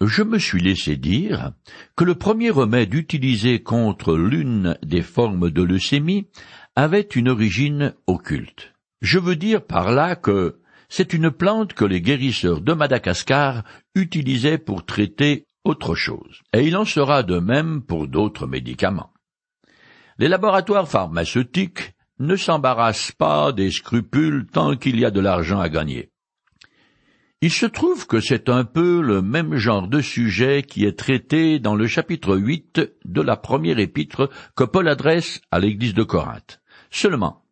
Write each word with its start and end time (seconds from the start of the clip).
je 0.00 0.22
me 0.22 0.38
suis 0.38 0.60
laissé 0.60 0.96
dire 0.96 1.52
que 1.96 2.04
le 2.04 2.14
premier 2.14 2.50
remède 2.50 2.92
utilisé 2.92 3.62
contre 3.62 4.16
l'une 4.16 4.76
des 4.82 5.02
formes 5.02 5.50
de 5.50 5.62
leucémie 5.62 6.28
avait 6.74 7.00
une 7.00 7.28
origine 7.28 7.94
occulte. 8.06 8.74
Je 9.00 9.18
veux 9.18 9.36
dire 9.36 9.64
par 9.64 9.92
là 9.92 10.14
que 10.16 10.60
c'est 10.88 11.12
une 11.12 11.30
plante 11.30 11.72
que 11.72 11.84
les 11.84 12.00
guérisseurs 12.00 12.60
de 12.60 12.72
Madagascar 12.72 13.64
utilisaient 13.94 14.58
pour 14.58 14.84
traiter 14.84 15.46
autre 15.64 15.94
chose, 15.94 16.42
et 16.52 16.64
il 16.66 16.76
en 16.76 16.84
sera 16.84 17.22
de 17.22 17.38
même 17.38 17.82
pour 17.82 18.06
d'autres 18.06 18.46
médicaments. 18.46 19.12
Les 20.18 20.28
laboratoires 20.28 20.88
pharmaceutiques 20.88 21.94
ne 22.18 22.36
s'embarrassent 22.36 23.12
pas 23.12 23.52
des 23.52 23.70
scrupules 23.70 24.46
tant 24.46 24.76
qu'il 24.76 24.98
y 25.00 25.04
a 25.04 25.10
de 25.10 25.20
l'argent 25.20 25.60
à 25.60 25.68
gagner. 25.68 26.10
Il 27.42 27.52
se 27.52 27.66
trouve 27.66 28.06
que 28.06 28.18
c'est 28.18 28.48
un 28.48 28.64
peu 28.64 29.02
le 29.02 29.20
même 29.20 29.56
genre 29.56 29.88
de 29.88 30.00
sujet 30.00 30.62
qui 30.62 30.86
est 30.86 30.98
traité 30.98 31.58
dans 31.58 31.74
le 31.74 31.86
chapitre 31.86 32.34
8 32.34 32.80
de 33.04 33.20
la 33.20 33.36
première 33.36 33.78
épître 33.78 34.30
que 34.54 34.64
Paul 34.64 34.88
adresse 34.88 35.42
à 35.50 35.58
l'église 35.58 35.92
de 35.92 36.02
Corinthe. 36.02 36.62
Seulement, 36.90 37.44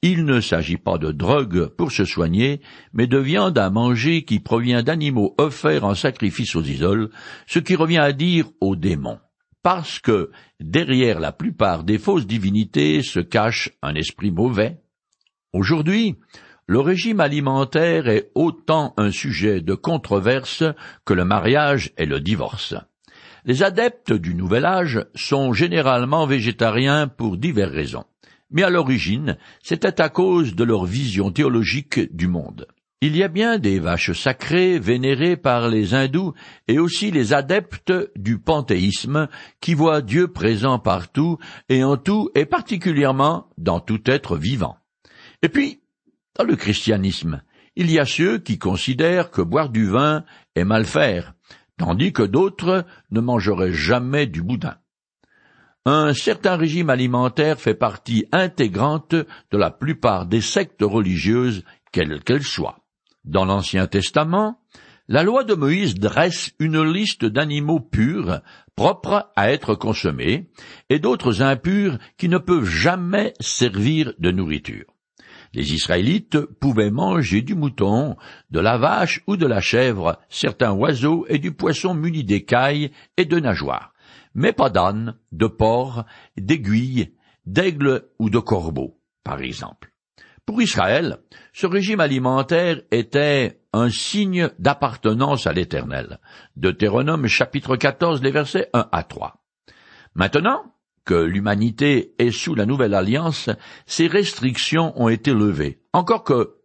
il 0.00 0.24
ne 0.24 0.40
s'agit 0.40 0.76
pas 0.76 0.96
de 0.96 1.10
drogue 1.10 1.66
pour 1.76 1.90
se 1.90 2.04
soigner, 2.04 2.60
mais 2.92 3.08
de 3.08 3.18
viande 3.18 3.58
à 3.58 3.68
manger 3.68 4.24
qui 4.24 4.38
provient 4.38 4.84
d'animaux 4.84 5.34
offerts 5.38 5.84
en 5.84 5.96
sacrifice 5.96 6.54
aux 6.54 6.62
idoles, 6.62 7.10
ce 7.48 7.58
qui 7.58 7.74
revient 7.74 7.98
à 7.98 8.12
dire 8.12 8.46
aux 8.60 8.76
démons. 8.76 9.18
Parce 9.64 9.98
que 9.98 10.30
derrière 10.60 11.18
la 11.18 11.32
plupart 11.32 11.82
des 11.82 11.98
fausses 11.98 12.28
divinités 12.28 13.02
se 13.02 13.18
cache 13.18 13.70
un 13.82 13.96
esprit 13.96 14.30
mauvais. 14.30 14.80
Aujourd'hui, 15.52 16.16
le 16.66 16.80
régime 16.80 17.20
alimentaire 17.20 18.08
est 18.08 18.30
autant 18.34 18.94
un 18.96 19.10
sujet 19.10 19.60
de 19.60 19.74
controverse 19.74 20.64
que 21.04 21.14
le 21.14 21.24
mariage 21.24 21.90
et 21.98 22.06
le 22.06 22.20
divorce. 22.20 22.74
Les 23.44 23.64
adeptes 23.64 24.12
du 24.12 24.34
nouvel 24.34 24.64
âge 24.64 25.04
sont 25.16 25.52
généralement 25.52 26.26
végétariens 26.26 27.08
pour 27.08 27.36
diverses 27.36 27.72
raisons. 27.72 28.04
Mais 28.52 28.62
à 28.62 28.70
l'origine, 28.70 29.36
c'était 29.62 30.00
à 30.00 30.08
cause 30.08 30.54
de 30.54 30.62
leur 30.62 30.84
vision 30.84 31.32
théologique 31.32 32.14
du 32.14 32.28
monde. 32.28 32.66
Il 33.00 33.16
y 33.16 33.24
a 33.24 33.28
bien 33.28 33.58
des 33.58 33.80
vaches 33.80 34.12
sacrées 34.12 34.78
vénérées 34.78 35.36
par 35.36 35.68
les 35.68 35.92
hindous 35.92 36.34
et 36.68 36.78
aussi 36.78 37.10
les 37.10 37.32
adeptes 37.32 37.92
du 38.14 38.38
panthéisme 38.38 39.26
qui 39.60 39.74
voient 39.74 40.02
Dieu 40.02 40.28
présent 40.28 40.78
partout 40.78 41.38
et 41.68 41.82
en 41.82 41.96
tout 41.96 42.30
et 42.36 42.46
particulièrement 42.46 43.48
dans 43.58 43.80
tout 43.80 44.02
être 44.06 44.36
vivant. 44.36 44.76
Et 45.42 45.48
puis, 45.48 45.81
dans 46.36 46.44
le 46.44 46.56
christianisme, 46.56 47.42
il 47.76 47.90
y 47.90 47.98
a 47.98 48.06
ceux 48.06 48.38
qui 48.38 48.58
considèrent 48.58 49.30
que 49.30 49.42
boire 49.42 49.70
du 49.70 49.86
vin 49.86 50.24
est 50.54 50.64
mal 50.64 50.84
faire, 50.84 51.34
tandis 51.78 52.12
que 52.12 52.22
d'autres 52.22 52.84
ne 53.10 53.20
mangeraient 53.20 53.72
jamais 53.72 54.26
du 54.26 54.42
boudin. 54.42 54.76
Un 55.84 56.14
certain 56.14 56.56
régime 56.56 56.90
alimentaire 56.90 57.58
fait 57.58 57.74
partie 57.74 58.26
intégrante 58.30 59.14
de 59.14 59.58
la 59.58 59.70
plupart 59.70 60.26
des 60.26 60.40
sectes 60.40 60.82
religieuses, 60.82 61.64
quelles 61.90 62.22
qu'elles 62.22 62.44
soient. 62.44 62.78
Dans 63.24 63.44
l'Ancien 63.44 63.86
Testament, 63.86 64.60
la 65.08 65.24
loi 65.24 65.42
de 65.42 65.54
Moïse 65.54 65.94
dresse 65.94 66.52
une 66.60 66.82
liste 66.82 67.24
d'animaux 67.24 67.80
purs, 67.80 68.40
propres 68.76 69.30
à 69.34 69.50
être 69.50 69.74
consommés, 69.74 70.50
et 70.88 71.00
d'autres 71.00 71.42
impurs 71.42 71.98
qui 72.16 72.28
ne 72.28 72.38
peuvent 72.38 72.64
jamais 72.64 73.34
servir 73.40 74.12
de 74.18 74.30
nourriture. 74.30 74.91
Les 75.54 75.74
Israélites 75.74 76.40
pouvaient 76.40 76.90
manger 76.90 77.42
du 77.42 77.54
mouton, 77.54 78.16
de 78.50 78.60
la 78.60 78.78
vache 78.78 79.22
ou 79.26 79.36
de 79.36 79.46
la 79.46 79.60
chèvre, 79.60 80.18
certains 80.28 80.72
oiseaux 80.72 81.26
et 81.28 81.38
du 81.38 81.52
poisson 81.52 81.94
muni 81.94 82.24
d'écailles 82.24 82.90
et 83.16 83.26
de 83.26 83.38
nageoires, 83.38 83.92
mais 84.34 84.52
pas 84.52 84.70
d'âne, 84.70 85.16
de 85.30 85.46
porc, 85.46 86.04
d'aiguilles, 86.38 87.14
d'aigle 87.44 88.08
ou 88.18 88.30
de 88.30 88.38
corbeau, 88.38 88.98
par 89.24 89.40
exemple. 89.40 89.92
Pour 90.46 90.60
Israël, 90.60 91.18
ce 91.52 91.66
régime 91.66 92.00
alimentaire 92.00 92.80
était 92.90 93.60
un 93.72 93.90
signe 93.90 94.50
d'appartenance 94.58 95.46
à 95.46 95.52
l'Éternel. 95.52 96.18
Deutéronome 96.56 97.26
chapitre 97.26 97.76
14, 97.76 98.22
les 98.22 98.30
versets 98.30 98.68
1 98.72 98.88
à 98.90 99.02
3. 99.02 99.36
Maintenant, 100.14 100.71
que 101.04 101.14
l'humanité 101.14 102.14
est 102.18 102.30
sous 102.30 102.54
la 102.54 102.66
nouvelle 102.66 102.94
alliance, 102.94 103.50
ces 103.86 104.06
restrictions 104.06 104.92
ont 105.00 105.08
été 105.08 105.32
levées. 105.32 105.80
Encore 105.92 106.24
que 106.24 106.56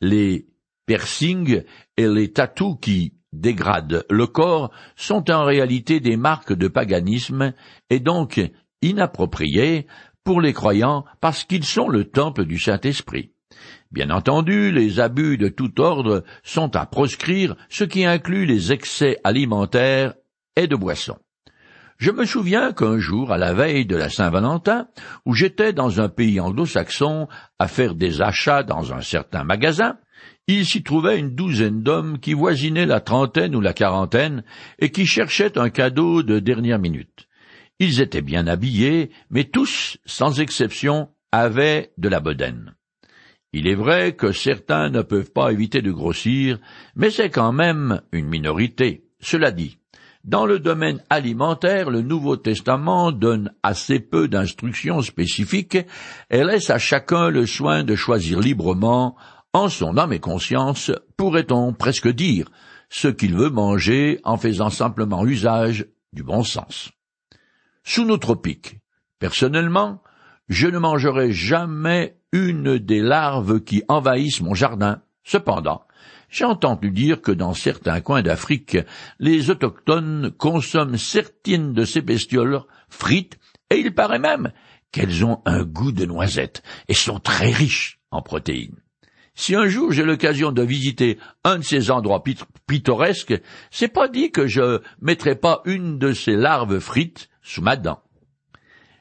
les 0.00 0.46
piercings 0.86 1.62
et 1.96 2.08
les 2.08 2.32
tatous 2.32 2.76
qui 2.80 3.14
dégradent 3.32 4.04
le 4.08 4.26
corps 4.26 4.70
sont 4.94 5.30
en 5.30 5.44
réalité 5.44 6.00
des 6.00 6.16
marques 6.16 6.52
de 6.52 6.68
paganisme 6.68 7.52
et 7.90 8.00
donc 8.00 8.40
inappropriées 8.82 9.86
pour 10.24 10.40
les 10.40 10.52
croyants 10.52 11.04
parce 11.20 11.44
qu'ils 11.44 11.64
sont 11.64 11.88
le 11.88 12.04
temple 12.04 12.44
du 12.44 12.58
Saint-Esprit. 12.58 13.32
Bien 13.92 14.10
entendu, 14.10 14.72
les 14.72 15.00
abus 15.00 15.38
de 15.38 15.48
tout 15.48 15.80
ordre 15.80 16.24
sont 16.42 16.74
à 16.76 16.86
proscrire, 16.86 17.56
ce 17.68 17.84
qui 17.84 18.04
inclut 18.04 18.44
les 18.44 18.72
excès 18.72 19.18
alimentaires 19.22 20.14
et 20.56 20.66
de 20.66 20.76
boissons. 20.76 21.18
Je 21.98 22.10
me 22.10 22.26
souviens 22.26 22.72
qu'un 22.72 22.98
jour, 22.98 23.32
à 23.32 23.38
la 23.38 23.54
veille 23.54 23.86
de 23.86 23.96
la 23.96 24.10
Saint-Valentin, 24.10 24.88
où 25.24 25.32
j'étais 25.32 25.72
dans 25.72 26.00
un 26.00 26.10
pays 26.10 26.40
anglo-saxon 26.40 27.26
à 27.58 27.68
faire 27.68 27.94
des 27.94 28.20
achats 28.20 28.62
dans 28.62 28.92
un 28.92 29.00
certain 29.00 29.44
magasin, 29.44 29.96
il 30.46 30.66
s'y 30.66 30.82
trouvait 30.82 31.18
une 31.18 31.34
douzaine 31.34 31.82
d'hommes 31.82 32.18
qui 32.18 32.34
voisinaient 32.34 32.86
la 32.86 33.00
trentaine 33.00 33.56
ou 33.56 33.60
la 33.60 33.72
quarantaine 33.72 34.44
et 34.78 34.90
qui 34.90 35.06
cherchaient 35.06 35.58
un 35.58 35.70
cadeau 35.70 36.22
de 36.22 36.38
dernière 36.38 36.78
minute. 36.78 37.28
Ils 37.78 38.00
étaient 38.00 38.22
bien 38.22 38.46
habillés, 38.46 39.10
mais 39.30 39.44
tous, 39.44 39.98
sans 40.04 40.40
exception, 40.40 41.08
avaient 41.32 41.92
de 41.98 42.08
la 42.08 42.20
bedaine. 42.20 42.74
Il 43.52 43.66
est 43.66 43.74
vrai 43.74 44.14
que 44.14 44.32
certains 44.32 44.90
ne 44.90 45.02
peuvent 45.02 45.32
pas 45.32 45.50
éviter 45.50 45.80
de 45.80 45.90
grossir, 45.90 46.58
mais 46.94 47.10
c'est 47.10 47.30
quand 47.30 47.52
même 47.52 48.02
une 48.12 48.28
minorité. 48.28 49.04
Cela 49.20 49.50
dit, 49.50 49.78
dans 50.26 50.44
le 50.44 50.58
domaine 50.58 51.00
alimentaire, 51.08 51.88
le 51.88 52.02
Nouveau 52.02 52.36
Testament 52.36 53.12
donne 53.12 53.52
assez 53.62 54.00
peu 54.00 54.26
d'instructions 54.26 55.00
spécifiques 55.00 55.78
et 56.30 56.42
laisse 56.42 56.68
à 56.68 56.78
chacun 56.78 57.30
le 57.30 57.46
soin 57.46 57.84
de 57.84 57.94
choisir 57.94 58.40
librement, 58.40 59.16
en 59.52 59.68
son 59.68 59.96
âme 59.96 60.12
et 60.12 60.18
conscience, 60.18 60.90
pourrait-on 61.16 61.72
presque 61.72 62.08
dire, 62.08 62.50
ce 62.90 63.06
qu'il 63.06 63.36
veut 63.36 63.50
manger 63.50 64.20
en 64.24 64.36
faisant 64.36 64.68
simplement 64.68 65.24
usage 65.24 65.86
du 66.12 66.24
bon 66.24 66.42
sens. 66.42 66.90
Sous 67.84 68.04
nos 68.04 68.18
tropiques, 68.18 68.80
personnellement, 69.20 70.02
je 70.48 70.66
ne 70.66 70.78
mangerai 70.78 71.30
jamais 71.32 72.18
une 72.32 72.78
des 72.78 73.00
larves 73.00 73.60
qui 73.60 73.84
envahissent 73.86 74.40
mon 74.40 74.54
jardin. 74.54 75.02
Cependant, 75.22 75.85
j'ai 76.36 76.44
entendu 76.44 76.90
dire 76.90 77.22
que 77.22 77.32
dans 77.32 77.54
certains 77.54 78.02
coins 78.02 78.20
d'Afrique, 78.20 78.76
les 79.18 79.48
autochtones 79.48 80.30
consomment 80.36 80.98
certaines 80.98 81.72
de 81.72 81.86
ces 81.86 82.02
bestioles 82.02 82.60
frites, 82.90 83.38
et 83.70 83.78
il 83.78 83.94
paraît 83.94 84.18
même 84.18 84.52
qu'elles 84.92 85.24
ont 85.24 85.40
un 85.46 85.62
goût 85.62 85.92
de 85.92 86.04
noisette 86.04 86.62
et 86.88 86.94
sont 86.94 87.20
très 87.20 87.50
riches 87.50 88.00
en 88.10 88.20
protéines. 88.20 88.76
Si 89.34 89.54
un 89.54 89.66
jour 89.66 89.92
j'ai 89.92 90.02
l'occasion 90.02 90.52
de 90.52 90.60
visiter 90.60 91.18
un 91.42 91.56
de 91.56 91.64
ces 91.64 91.90
endroits 91.90 92.22
pittoresques, 92.66 93.40
c'est 93.70 93.88
pas 93.88 94.08
dit 94.08 94.30
que 94.30 94.46
je 94.46 94.82
mettrai 95.00 95.36
pas 95.36 95.62
une 95.64 95.98
de 95.98 96.12
ces 96.12 96.36
larves 96.36 96.80
frites 96.80 97.30
sous 97.40 97.62
ma 97.62 97.76
dent. 97.76 98.02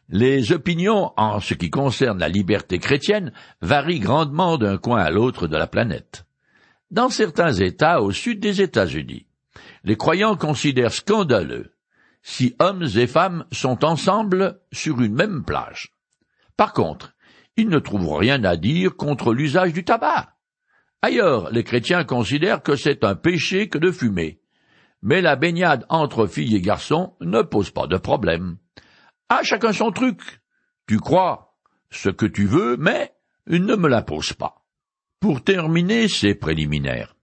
Les 0.07 0.53
opinions 0.53 1.11
en 1.17 1.41
ce 1.41 1.53
qui 1.53 1.69
concerne 1.69 2.19
la 2.19 2.29
liberté 2.29 2.79
chrétienne 2.79 3.33
varient 3.61 3.99
grandement 3.99 4.57
d'un 4.57 4.77
coin 4.77 5.01
à 5.01 5.09
l'autre 5.09 5.47
de 5.47 5.57
la 5.57 5.67
planète. 5.67 6.24
Dans 6.95 7.09
certains 7.09 7.51
États 7.51 8.01
au 8.01 8.13
sud 8.13 8.39
des 8.39 8.61
États-Unis, 8.61 9.27
les 9.83 9.97
croyants 9.97 10.37
considèrent 10.37 10.93
scandaleux 10.93 11.73
si 12.21 12.55
hommes 12.57 12.87
et 12.95 13.05
femmes 13.05 13.43
sont 13.51 13.83
ensemble 13.83 14.61
sur 14.71 15.01
une 15.01 15.13
même 15.13 15.43
plage. 15.43 15.91
Par 16.55 16.71
contre, 16.71 17.13
ils 17.57 17.67
ne 17.67 17.79
trouvent 17.79 18.15
rien 18.15 18.41
à 18.45 18.55
dire 18.55 18.95
contre 18.95 19.33
l'usage 19.33 19.73
du 19.73 19.83
tabac. 19.83 20.37
Ailleurs, 21.01 21.51
les 21.51 21.65
chrétiens 21.65 22.05
considèrent 22.05 22.63
que 22.63 22.77
c'est 22.77 23.03
un 23.03 23.15
péché 23.15 23.67
que 23.67 23.77
de 23.77 23.91
fumer. 23.91 24.39
Mais 25.01 25.19
la 25.19 25.35
baignade 25.35 25.85
entre 25.89 26.27
filles 26.27 26.55
et 26.55 26.61
garçons 26.61 27.17
ne 27.19 27.41
pose 27.41 27.71
pas 27.71 27.87
de 27.87 27.97
problème. 27.97 28.55
À 29.27 29.43
chacun 29.43 29.73
son 29.73 29.91
truc. 29.91 30.21
Tu 30.87 31.01
crois 31.01 31.57
ce 31.89 32.07
que 32.07 32.25
tu 32.25 32.45
veux, 32.45 32.77
mais 32.77 33.13
ne 33.47 33.75
me 33.75 33.89
l'impose 33.89 34.31
pas. 34.31 34.64
Pour 35.19 35.43
terminer 35.43 36.07
ces 36.07 36.35
préliminaires, 36.35 37.15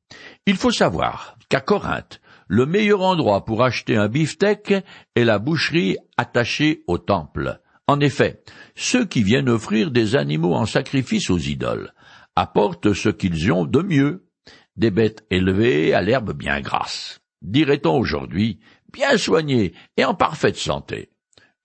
il 0.47 0.57
faut 0.57 0.71
savoir 0.71 1.37
qu'à 1.49 1.61
Corinthe, 1.61 2.21
le 2.49 2.67
meilleur 2.67 3.03
endroit 3.03 3.45
pour 3.45 3.63
acheter 3.63 3.97
un 3.97 4.09
beefsteak 4.09 4.75
est 5.15 5.25
la 5.25 5.39
boucherie 5.39 5.97
attachée 6.17 6.83
au 6.87 6.99
temple. 6.99 7.61
En 7.87 8.01
effet, 8.01 8.43
ceux 8.75 9.05
qui 9.05 9.23
viennent 9.23 9.49
offrir 9.49 9.91
des 9.91 10.17
animaux 10.17 10.55
en 10.55 10.67
sacrifice 10.67 11.31
aux 11.31 11.39
idoles 11.39 11.93
apportent 12.37 12.93
ce 12.93 13.09
qu'ils 13.09 13.53
ont 13.53 13.65
de 13.65 13.83
mieux, 13.83 14.27
des 14.77 14.91
bêtes 14.91 15.25
élevées 15.31 15.95
à 15.95 16.03
l'herbe 16.03 16.33
bien 16.33 16.61
grasse. 16.61 17.21
dirait-on 17.43 17.99
aujourd'hui, 17.99 18.61
bien 18.93 19.17
soigné 19.17 19.75
et 19.97 20.05
en 20.05 20.15
parfaite 20.15 20.57
santé. 20.57 21.11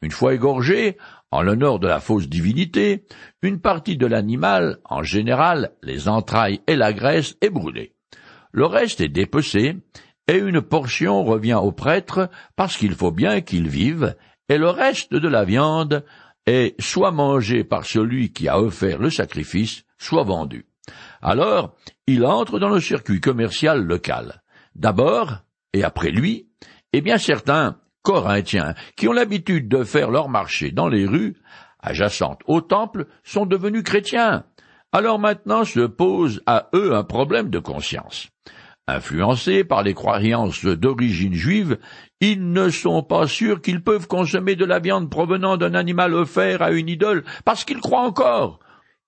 Une 0.02 0.12
fois 0.12 0.34
égorgé, 0.34 0.98
en 1.32 1.42
l'honneur 1.42 1.80
de 1.80 1.88
la 1.88 2.00
fausse 2.00 2.28
divinité, 2.28 3.06
une 3.42 3.60
partie 3.60 3.98
de 3.98 4.06
l'animal, 4.06 4.80
en 4.86 5.04
général 5.04 5.72
les 5.84 6.08
entrailles 6.08 6.62
et 6.68 6.76
la 6.76 6.94
graisse, 6.94 7.36
est 7.42 7.50
brûlée. 7.50 7.94
Le 8.52 8.66
reste 8.66 9.02
est 9.02 9.10
dépecé, 9.10 9.78
et 10.28 10.38
une 10.38 10.62
portion 10.62 11.24
revient 11.24 11.60
au 11.62 11.72
prêtre 11.72 12.30
parce 12.56 12.78
qu'il 12.78 12.96
faut 12.96 13.12
bien 13.12 13.42
qu'il 13.42 13.68
vive, 13.68 14.16
et 14.50 14.58
le 14.58 14.70
reste 14.70 15.14
de 15.14 15.28
la 15.28 15.46
viande 15.46 16.04
est 16.46 16.80
soit 16.82 17.12
mangé 17.12 17.64
par 17.64 17.86
celui 17.86 18.32
qui 18.32 18.48
a 18.48 18.60
offert 18.60 19.00
le 19.00 19.10
sacrifice, 19.10 19.84
soit 19.98 20.24
vendu. 20.24 20.66
Alors, 21.22 21.76
il 22.08 22.26
entre 22.26 22.60
dans 22.60 22.70
le 22.70 22.80
circuit 22.80 23.20
commercial 23.20 23.84
local. 23.84 24.42
D'abord, 24.76 25.40
et 25.74 25.84
après 25.84 26.12
lui, 26.12 26.50
eh 26.94 27.02
bien 27.02 27.18
certains 27.18 27.80
Corinthiens, 28.02 28.74
qui 28.96 29.08
ont 29.08 29.14
l'habitude 29.14 29.68
de 29.68 29.84
faire 29.84 30.12
leur 30.12 30.30
marché 30.30 30.72
dans 30.72 30.88
les 30.88 31.06
rues 31.06 31.36
adjacentes 31.80 32.42
au 32.46 32.62
temple, 32.62 33.08
sont 33.24 33.46
devenus 33.46 33.84
chrétiens. 33.84 34.46
Alors 34.92 35.20
maintenant 35.20 35.66
se 35.66 35.82
pose 35.82 36.42
à 36.46 36.70
eux 36.74 36.96
un 36.96 37.04
problème 37.04 37.50
de 37.50 37.60
conscience. 37.60 38.30
Influencés 38.88 39.66
par 39.66 39.84
les 39.84 39.94
croyances 39.94 40.64
d'origine 40.64 41.34
juive, 41.34 41.78
ils 42.22 42.54
ne 42.54 42.70
sont 42.70 43.04
pas 43.04 43.28
sûrs 43.28 43.62
qu'ils 43.62 43.84
peuvent 43.84 44.08
consommer 44.08 44.56
de 44.56 44.64
la 44.64 44.80
viande 44.80 45.10
provenant 45.10 45.58
d'un 45.58 45.74
animal 45.74 46.14
offert 46.14 46.62
à 46.62 46.72
une 46.72 46.88
idole, 46.88 47.26
parce 47.44 47.66
qu'ils 47.66 47.82
croient 47.82 48.08
encore 48.08 48.60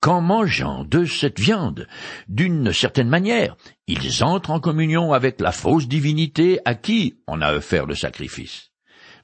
qu'en 0.02 0.22
mangeant 0.22 0.84
de 0.84 1.06
cette 1.06 1.40
viande, 1.40 1.88
d'une 2.28 2.72
certaine 2.74 3.10
manière, 3.10 3.56
ils 3.88 4.24
entrent 4.24 4.52
en 4.52 4.60
communion 4.60 5.14
avec 5.14 5.40
la 5.40 5.52
fausse 5.52 5.88
divinité 5.88 6.60
à 6.66 6.76
qui 6.76 7.18
on 7.28 7.42
a 7.42 7.54
offert 7.54 7.86
le 7.86 7.96
sacrifice. 7.96 8.69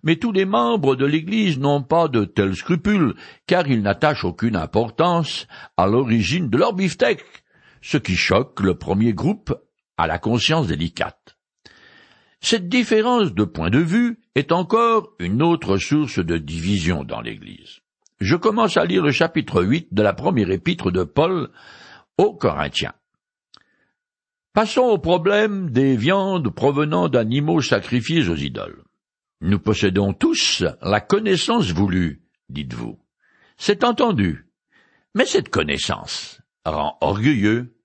Mais 0.05 0.17
tous 0.17 0.31
les 0.31 0.45
membres 0.45 0.95
de 0.95 1.05
l'Église 1.05 1.59
n'ont 1.59 1.81
pas 1.81 2.07
de 2.07 2.25
tels 2.25 2.55
scrupules, 2.55 3.15
car 3.47 3.67
ils 3.67 3.81
n'attachent 3.81 4.23
aucune 4.23 4.55
importance 4.55 5.47
à 5.77 5.87
l'origine 5.87 6.49
de 6.49 6.57
leur 6.57 6.73
beefsteak, 6.73 7.23
ce 7.81 7.97
qui 7.97 8.15
choque 8.15 8.61
le 8.61 8.75
premier 8.75 9.13
groupe 9.13 9.53
à 9.97 10.05
la 10.05 10.19
conscience 10.19 10.67
délicate. 10.67 11.37
Cette 12.39 12.69
différence 12.69 13.33
de 13.33 13.43
point 13.43 13.71
de 13.71 13.79
vue 13.79 14.19
est 14.35 14.51
encore 14.51 15.13
une 15.17 15.41
autre 15.41 15.77
source 15.77 16.19
de 16.19 16.37
division 16.37 17.03
dans 17.03 17.21
l'Église. 17.21 17.79
Je 18.19 18.35
commence 18.35 18.77
à 18.77 18.85
lire 18.85 19.01
le 19.01 19.11
chapitre 19.11 19.63
8 19.63 19.87
de 19.91 20.03
la 20.03 20.13
première 20.13 20.51
épître 20.51 20.91
de 20.91 21.03
Paul 21.03 21.49
aux 22.19 22.35
Corinthiens. 22.35 22.93
Passons 24.53 24.83
au 24.83 24.99
problème 24.99 25.71
des 25.71 25.97
viandes 25.97 26.49
provenant 26.53 27.09
d'animaux 27.09 27.61
sacrifiés 27.61 28.29
aux 28.29 28.35
idoles. 28.35 28.83
Nous 29.41 29.59
possédons 29.59 30.13
tous 30.13 30.63
la 30.81 31.01
connaissance 31.01 31.71
voulue, 31.71 32.23
dites-vous. 32.49 32.99
C'est 33.57 33.83
entendu. 33.83 34.47
Mais 35.13 35.25
cette 35.25 35.49
connaissance 35.49 36.41
rend 36.65 36.97
orgueilleux. 37.01 37.77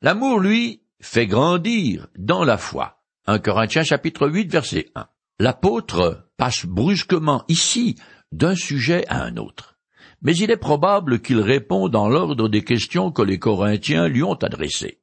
L'amour, 0.00 0.40
lui, 0.40 0.82
fait 1.00 1.26
grandir 1.26 2.08
dans 2.16 2.44
la 2.44 2.56
foi. 2.56 3.02
1 3.26 3.38
Corinthiens 3.38 3.84
chapitre 3.84 4.28
8 4.28 4.50
verset 4.50 4.90
1. 4.94 5.06
L'apôtre 5.38 6.28
passe 6.36 6.66
brusquement 6.66 7.44
ici 7.48 7.96
d'un 8.32 8.54
sujet 8.54 9.06
à 9.08 9.22
un 9.22 9.36
autre. 9.36 9.78
Mais 10.22 10.36
il 10.36 10.50
est 10.50 10.56
probable 10.56 11.20
qu'il 11.20 11.40
répond 11.40 11.88
dans 11.88 12.08
l'ordre 12.08 12.48
des 12.48 12.62
questions 12.62 13.10
que 13.10 13.22
les 13.22 13.38
Corinthiens 13.38 14.08
lui 14.08 14.22
ont 14.22 14.34
adressées. 14.34 15.00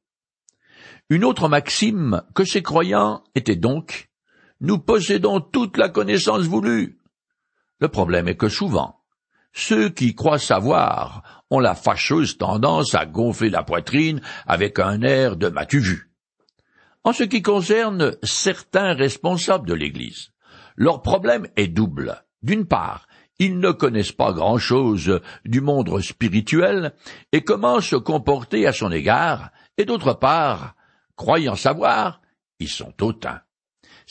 Une 1.08 1.24
autre 1.24 1.48
maxime 1.48 2.22
que 2.34 2.44
ces 2.44 2.62
croyants 2.62 3.22
était 3.34 3.56
donc 3.56 4.09
Nous 4.60 4.78
possédons 4.78 5.40
toute 5.40 5.76
la 5.78 5.88
connaissance 5.88 6.42
voulue. 6.42 6.98
Le 7.80 7.88
problème 7.88 8.28
est 8.28 8.36
que 8.36 8.48
souvent, 8.48 9.00
ceux 9.52 9.88
qui 9.88 10.14
croient 10.14 10.38
savoir 10.38 11.44
ont 11.50 11.60
la 11.60 11.74
fâcheuse 11.74 12.36
tendance 12.36 12.94
à 12.94 13.06
gonfler 13.06 13.50
la 13.50 13.62
poitrine 13.62 14.20
avec 14.46 14.78
un 14.78 15.02
air 15.02 15.36
de 15.36 15.48
m'as-tu 15.48 15.80
vu. 15.80 16.10
En 17.04 17.12
ce 17.12 17.24
qui 17.24 17.40
concerne 17.40 18.16
certains 18.22 18.92
responsables 18.92 19.66
de 19.66 19.74
l'Église, 19.74 20.32
leur 20.76 21.00
problème 21.00 21.48
est 21.56 21.68
double. 21.68 22.22
D'une 22.42 22.66
part, 22.66 23.06
ils 23.38 23.58
ne 23.58 23.70
connaissent 23.70 24.12
pas 24.12 24.32
grand-chose 24.32 25.20
du 25.46 25.62
monde 25.62 25.98
spirituel 26.02 26.92
et 27.32 27.42
comment 27.42 27.80
se 27.80 27.96
comporter 27.96 28.66
à 28.66 28.74
son 28.74 28.92
égard, 28.92 29.50
et 29.78 29.86
d'autre 29.86 30.12
part, 30.12 30.74
croyant 31.16 31.56
savoir, 31.56 32.20
ils 32.58 32.68
sont 32.68 32.92
hautains. 33.00 33.40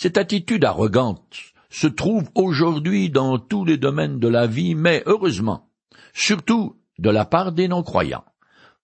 Cette 0.01 0.17
attitude 0.17 0.63
arrogante 0.63 1.35
se 1.69 1.85
trouve 1.85 2.29
aujourd'hui 2.33 3.09
dans 3.09 3.37
tous 3.37 3.65
les 3.65 3.75
domaines 3.75 4.17
de 4.17 4.29
la 4.29 4.47
vie, 4.47 4.73
mais 4.73 5.03
heureusement, 5.05 5.69
surtout 6.13 6.77
de 6.99 7.09
la 7.09 7.25
part 7.25 7.51
des 7.51 7.67
non-croyants. 7.67 8.23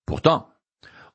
Pourtant, 0.05 0.49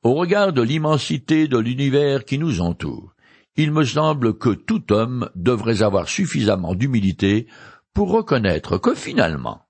au 0.02 0.14
regard 0.14 0.54
de 0.54 0.62
l'immensité 0.62 1.48
de 1.48 1.58
l'univers 1.58 2.24
qui 2.24 2.38
nous 2.38 2.62
entoure, 2.62 3.12
il 3.56 3.72
me 3.72 3.84
semble 3.84 4.38
que 4.38 4.48
tout 4.48 4.90
homme 4.90 5.28
devrait 5.34 5.82
avoir 5.82 6.08
suffisamment 6.08 6.74
d'humilité 6.74 7.46
pour 7.92 8.10
reconnaître 8.10 8.78
que 8.78 8.94
finalement, 8.94 9.66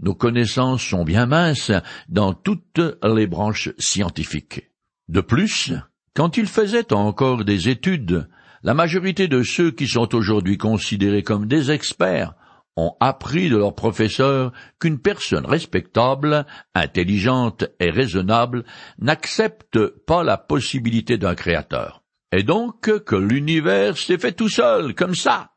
nos 0.00 0.16
connaissances 0.16 0.82
sont 0.82 1.04
bien 1.04 1.26
minces 1.26 1.70
dans 2.08 2.34
toutes 2.34 2.80
les 3.04 3.28
branches 3.28 3.70
scientifiques. 3.78 4.72
De 5.06 5.20
plus, 5.20 5.72
quand 6.16 6.36
il 6.36 6.48
faisait 6.48 6.92
encore 6.92 7.44
des 7.44 7.68
études, 7.68 8.28
la 8.62 8.74
majorité 8.74 9.28
de 9.28 9.42
ceux 9.42 9.70
qui 9.70 9.86
sont 9.86 10.14
aujourd'hui 10.14 10.58
considérés 10.58 11.22
comme 11.22 11.46
des 11.46 11.70
experts 11.70 12.34
ont 12.76 12.94
appris 13.00 13.50
de 13.50 13.56
leurs 13.56 13.74
professeurs 13.74 14.52
qu'une 14.78 15.00
personne 15.00 15.46
respectable, 15.46 16.46
intelligente 16.74 17.64
et 17.80 17.90
raisonnable 17.90 18.64
n'accepte 18.98 19.86
pas 20.06 20.22
la 20.22 20.38
possibilité 20.38 21.18
d'un 21.18 21.34
créateur, 21.34 22.02
et 22.30 22.44
donc 22.44 23.02
que 23.04 23.16
l'univers 23.16 23.98
s'est 23.98 24.18
fait 24.18 24.32
tout 24.32 24.48
seul, 24.48 24.94
comme 24.94 25.16
ça. 25.16 25.50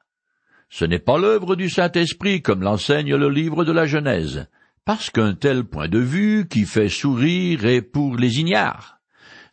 Ce 0.70 0.86
n'est 0.86 1.00
pas 1.00 1.18
l'œuvre 1.18 1.56
du 1.56 1.70
Saint-Esprit 1.70 2.42
comme 2.42 2.64
l'enseigne 2.64 3.16
le 3.16 3.30
livre 3.30 3.66
de 3.66 3.72
la 3.72 3.86
Genèse, 3.86 4.48
parce 4.86 5.10
qu'un 5.10 5.34
tel 5.34 5.64
point 5.64 5.90
de 5.90 6.00
vue 6.00 6.48
qui 6.48 6.66
fait 6.66 6.90
sourire 6.90 7.66
est 7.66 7.82
pour 7.82 8.16
les 8.16 8.40
ignares. 8.40 9.01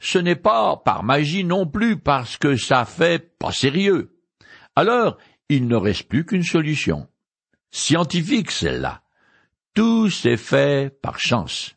Ce 0.01 0.19
n'est 0.19 0.37
pas 0.37 0.77
par 0.77 1.03
magie 1.03 1.45
non 1.45 1.67
plus 1.67 1.99
parce 1.99 2.37
que 2.37 2.57
ça 2.57 2.85
fait 2.85 3.37
pas 3.39 3.53
sérieux. 3.53 4.17
Alors, 4.77 5.19
il 5.49 5.67
ne 5.67 5.77
reste 5.77 6.09
plus 6.09 6.25
qu'une 6.25 6.45
solution 6.45 7.09
scientifique 7.71 8.51
celle-là. 8.51 9.03
Tout 9.75 10.11
s'est 10.11 10.37
fait 10.37 10.91
par 11.03 11.19
chance. 11.21 11.75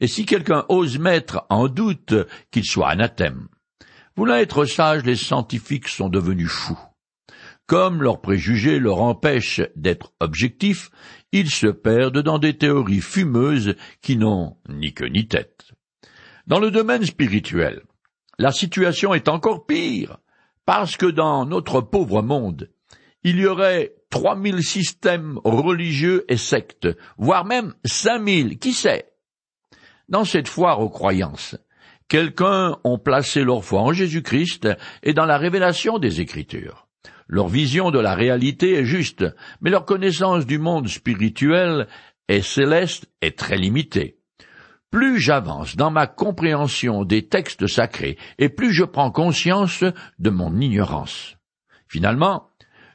Et 0.00 0.06
si 0.06 0.26
quelqu'un 0.26 0.64
ose 0.68 0.98
mettre 0.98 1.46
en 1.50 1.68
doute 1.68 2.14
qu'il 2.50 2.64
soit 2.64 2.88
anathème, 2.88 3.48
voulant 4.16 4.36
être 4.36 4.64
sage, 4.64 5.04
les 5.04 5.16
scientifiques 5.16 5.88
sont 5.88 6.08
devenus 6.08 6.50
fous. 6.50 6.78
Comme 7.66 8.02
leurs 8.02 8.20
préjugés 8.20 8.78
leur 8.78 9.00
empêchent 9.00 9.62
d'être 9.74 10.12
objectifs, 10.20 10.90
ils 11.32 11.50
se 11.50 11.66
perdent 11.66 12.20
dans 12.20 12.38
des 12.38 12.56
théories 12.58 13.00
fumeuses 13.00 13.74
qui 14.02 14.16
n'ont 14.16 14.58
ni 14.68 14.92
queue 14.92 15.08
ni 15.08 15.26
tête. 15.26 15.73
Dans 16.46 16.60
le 16.60 16.70
domaine 16.70 17.06
spirituel, 17.06 17.82
la 18.38 18.52
situation 18.52 19.14
est 19.14 19.28
encore 19.28 19.64
pire, 19.64 20.18
parce 20.66 20.98
que 20.98 21.06
dans 21.06 21.46
notre 21.46 21.80
pauvre 21.80 22.20
monde, 22.20 22.70
il 23.22 23.38
y 23.38 23.46
aurait 23.46 23.94
trois 24.10 24.36
mille 24.36 24.62
systèmes 24.62 25.40
religieux 25.42 26.26
et 26.28 26.36
sectes, 26.36 26.88
voire 27.16 27.46
même 27.46 27.72
cinq 27.86 28.18
mille, 28.18 28.58
qui 28.58 28.74
sait? 28.74 29.06
Dans 30.10 30.26
cette 30.26 30.48
foire 30.48 30.80
aux 30.80 30.90
croyances, 30.90 31.56
quelqu'un 32.08 32.76
ont 32.84 32.98
placé 32.98 33.42
leur 33.42 33.64
foi 33.64 33.80
en 33.80 33.94
Jésus-Christ 33.94 34.68
et 35.02 35.14
dans 35.14 35.24
la 35.24 35.38
révélation 35.38 35.98
des 35.98 36.20
Écritures. 36.20 36.88
Leur 37.26 37.48
vision 37.48 37.90
de 37.90 37.98
la 37.98 38.14
réalité 38.14 38.74
est 38.74 38.84
juste, 38.84 39.24
mais 39.62 39.70
leur 39.70 39.86
connaissance 39.86 40.44
du 40.44 40.58
monde 40.58 40.88
spirituel 40.88 41.88
et 42.28 42.42
céleste 42.42 43.06
est 43.22 43.38
très 43.38 43.56
limitée. 43.56 44.18
Plus 44.94 45.18
j'avance 45.18 45.74
dans 45.74 45.90
ma 45.90 46.06
compréhension 46.06 47.04
des 47.04 47.26
textes 47.26 47.66
sacrés, 47.66 48.16
et 48.38 48.48
plus 48.48 48.72
je 48.72 48.84
prends 48.84 49.10
conscience 49.10 49.82
de 50.20 50.30
mon 50.30 50.60
ignorance. 50.60 51.34
Finalement, 51.88 52.46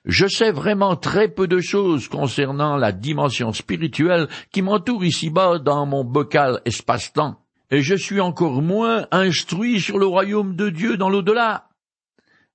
je 0.06 0.26
sais 0.26 0.52
vraiment 0.52 0.96
très 0.96 1.28
peu 1.28 1.46
de 1.46 1.60
choses 1.60 2.08
concernant 2.08 2.78
la 2.78 2.94
dimension 2.94 3.52
spirituelle 3.52 4.30
qui 4.54 4.62
m'entoure 4.62 5.04
ici-bas 5.04 5.60
dans 5.60 5.86
mon 5.86 6.06
bocal 6.06 6.62
espace-temps, 6.64 7.36
et 7.70 7.82
je 7.82 7.96
suis 7.96 8.22
encore 8.22 8.62
moins 8.62 9.06
instruit 9.12 9.82
sur 9.82 9.98
le 9.98 10.06
royaume 10.06 10.56
de 10.56 10.70
Dieu 10.70 10.96
dans 10.96 11.10
l'au-delà, 11.10 11.68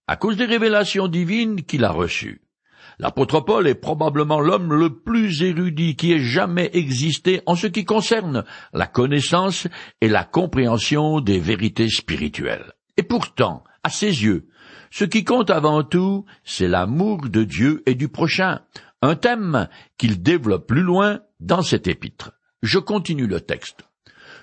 à 0.07 0.17
cause 0.17 0.39
des 0.39 0.47
révélations 0.47 1.07
divines 1.07 1.65
qu'il 1.65 1.85
a 1.85 1.91
reçues. 1.91 2.44
L'apôtre 2.99 3.41
Paul 3.41 3.67
est 3.67 3.75
probablement 3.75 4.41
l'homme 4.41 4.73
le 4.73 4.91
plus 4.91 5.43
érudit 5.43 5.97
qui 5.97 6.13
ait 6.13 6.21
jamais 6.21 6.71
existé 6.73 7.43
en 7.47 7.57
ce 7.57 7.67
qui 7.67 7.85
concerne 7.85 8.45
la 8.73 8.87
connaissance 8.87 9.67
et 10.01 10.09
la 10.09 10.25
compréhension 10.25 11.21
des 11.21 11.39
vérités 11.39 11.89
spirituelles. 11.89 12.73
Et 12.97 13.03
pourtant, 13.03 13.65
à 13.83 13.91
ses 13.91 14.25
yeux, 14.25 14.49
Ce 14.97 15.05
qui 15.05 15.25
compte 15.25 15.51
avant 15.51 15.83
tout, 15.83 16.25
c'est 16.45 16.69
l'amour 16.69 17.29
de 17.29 17.43
Dieu 17.43 17.83
et 17.85 17.97
du 17.97 18.09
prochain, 18.09 18.61
un 19.03 19.17
thème 19.17 19.69
qu'il 19.99 20.23
développe 20.23 20.69
plus 20.69 20.83
loin 20.83 21.19
dans 21.41 21.63
cet 21.63 21.89
épître. 21.89 22.31
Je 22.63 22.79
continue 22.79 23.27
le 23.27 23.41
texte. 23.41 23.81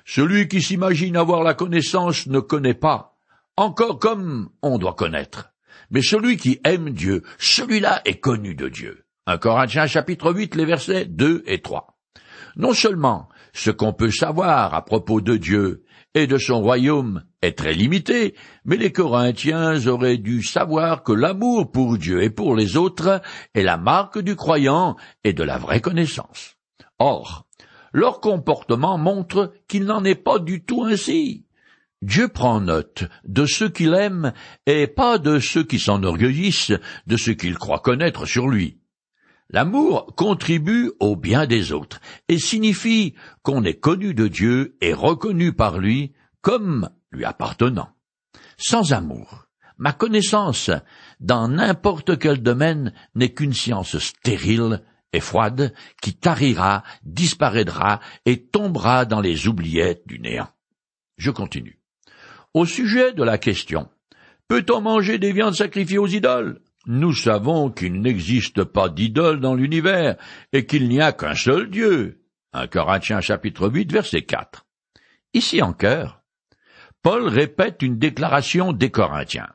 Celui 0.04 0.50
qui 0.50 0.62
s'imagine 0.62 1.16
avoir 1.16 1.44
la 1.44 1.54
connaissance 1.54 2.28
ne 2.28 2.42
connaît 2.42 2.74
pas, 2.74 3.18
encore 3.56 3.98
comme 3.98 4.50
on 4.62 4.78
doit 4.78 4.94
connaître. 4.94 5.51
Mais 5.90 6.02
celui 6.02 6.38
qui 6.38 6.60
aime 6.64 6.92
Dieu, 6.92 7.24
celui-là 7.38 8.02
est 8.06 8.20
connu 8.20 8.56
de 8.56 8.70
Dieu. 8.70 9.06
1 9.28 9.38
Corinthiens 9.38 9.88
chapitre 9.88 10.34
8, 10.34 10.56
les 10.56 10.66
versets 10.66 11.06
2 11.06 11.44
et 11.46 11.62
3. 11.62 11.98
Non 12.56 12.74
seulement 12.74 13.30
ce 13.54 13.72
qu'on 13.72 13.94
peut 13.94 14.12
savoir 14.12 14.74
à 14.74 14.84
propos 14.84 15.22
de 15.22 15.38
Dieu 15.38 15.84
et 16.14 16.28
de 16.28 16.38
son 16.38 16.62
royaume 16.62 17.24
est 17.42 17.58
très 17.58 17.74
limité, 17.74 18.36
mais 18.66 18.78
les 18.78 18.92
Corinthiens 18.92 19.88
auraient 19.88 20.18
dû 20.18 20.44
savoir 20.44 21.04
que 21.04 21.14
l'amour 21.14 21.72
pour 21.72 21.98
Dieu 21.98 22.22
et 22.24 22.30
pour 22.30 22.56
les 22.56 22.78
autres 22.78 23.22
est 23.54 23.64
la 23.64 23.78
marque 23.78 24.20
du 24.20 24.36
croyant 24.36 24.96
et 25.24 25.34
de 25.34 25.44
la 25.44 25.58
vraie 25.58 25.82
connaissance. 25.82 26.58
Or, 27.00 27.48
leur 27.94 28.20
comportement 28.20 28.98
montre 28.98 29.54
qu'il 29.68 29.86
n'en 29.86 30.04
est 30.04 30.16
pas 30.16 30.40
du 30.40 30.64
tout 30.64 30.84
ainsi. 30.84 31.46
Dieu 32.02 32.28
prend 32.30 32.62
note 32.62 33.04
de 33.26 33.46
ceux 33.46 33.70
qu'il 33.70 33.94
aime 33.94 34.34
et 34.66 34.88
pas 34.88 35.20
de 35.20 35.38
ceux 35.38 35.64
qui 35.64 35.78
s'enorgueillissent 35.78 36.74
de 37.06 37.18
ce 37.18 37.30
qu'il 37.30 37.60
croit 37.60 37.80
connaître 37.80 38.26
sur 38.26 38.48
lui. 38.48 38.80
L'amour 39.52 40.16
contribue 40.16 40.92
au 41.00 41.16
bien 41.16 41.46
des 41.46 41.74
autres 41.74 42.00
et 42.28 42.40
signifie 42.40 43.14
qu'on 43.44 43.64
est 43.64 43.80
connu 43.80 44.14
de 44.16 44.28
Dieu 44.28 44.78
et 44.82 44.94
reconnu 44.94 45.54
par 45.54 45.78
lui 45.78 46.14
comme 46.42 46.90
lui 47.12 47.26
appartenant. 47.26 47.90
Sans 48.58 48.94
amour, 48.94 49.46
ma 49.78 49.94
connaissance 49.94 50.72
dans 51.20 51.50
n'importe 51.50 52.18
quel 52.18 52.42
domaine 52.42 52.94
n'est 53.14 53.34
qu'une 53.34 53.54
science 53.54 54.00
stérile 54.00 54.82
et 55.14 55.20
froide 55.20 55.74
qui 56.02 56.16
tarira, 56.16 56.84
disparaîtra 57.04 58.00
et 58.26 58.48
tombera 58.48 59.06
dans 59.06 59.20
les 59.20 59.48
oubliettes 59.48 60.08
du 60.08 60.20
néant. 60.20 60.50
Je 61.18 61.30
continue. 61.30 61.81
Au 62.54 62.66
sujet 62.66 63.14
de 63.14 63.24
la 63.24 63.38
question 63.38 63.88
Peut-on 64.50 64.82
manger 64.82 65.18
des 65.18 65.32
viandes 65.32 65.56
sacrifiées 65.56 66.00
aux 66.00 66.08
idoles? 66.08 66.60
Nous 66.86 67.14
savons 67.14 67.70
qu'il 67.70 68.02
n'existe 68.02 68.66
pas 68.66 68.90
d'idole 68.90 69.40
dans 69.40 69.56
l'univers 69.56 70.18
et 70.52 70.66
qu'il 70.66 70.90
n'y 70.90 71.00
a 71.00 71.14
qu'un 71.14 71.34
seul 71.34 71.70
Dieu. 71.70 72.26
1 72.52 72.68
Corinthiens 72.68 73.22
chapitre 73.22 73.70
8 73.70 73.94
verset 73.94 74.24
4. 74.24 74.66
Ici 75.34 75.62
en 75.62 75.74
Paul 77.02 77.30
répète 77.30 77.82
une 77.84 77.98
déclaration 77.98 78.74
des 78.74 78.92
Corinthiens, 78.92 79.50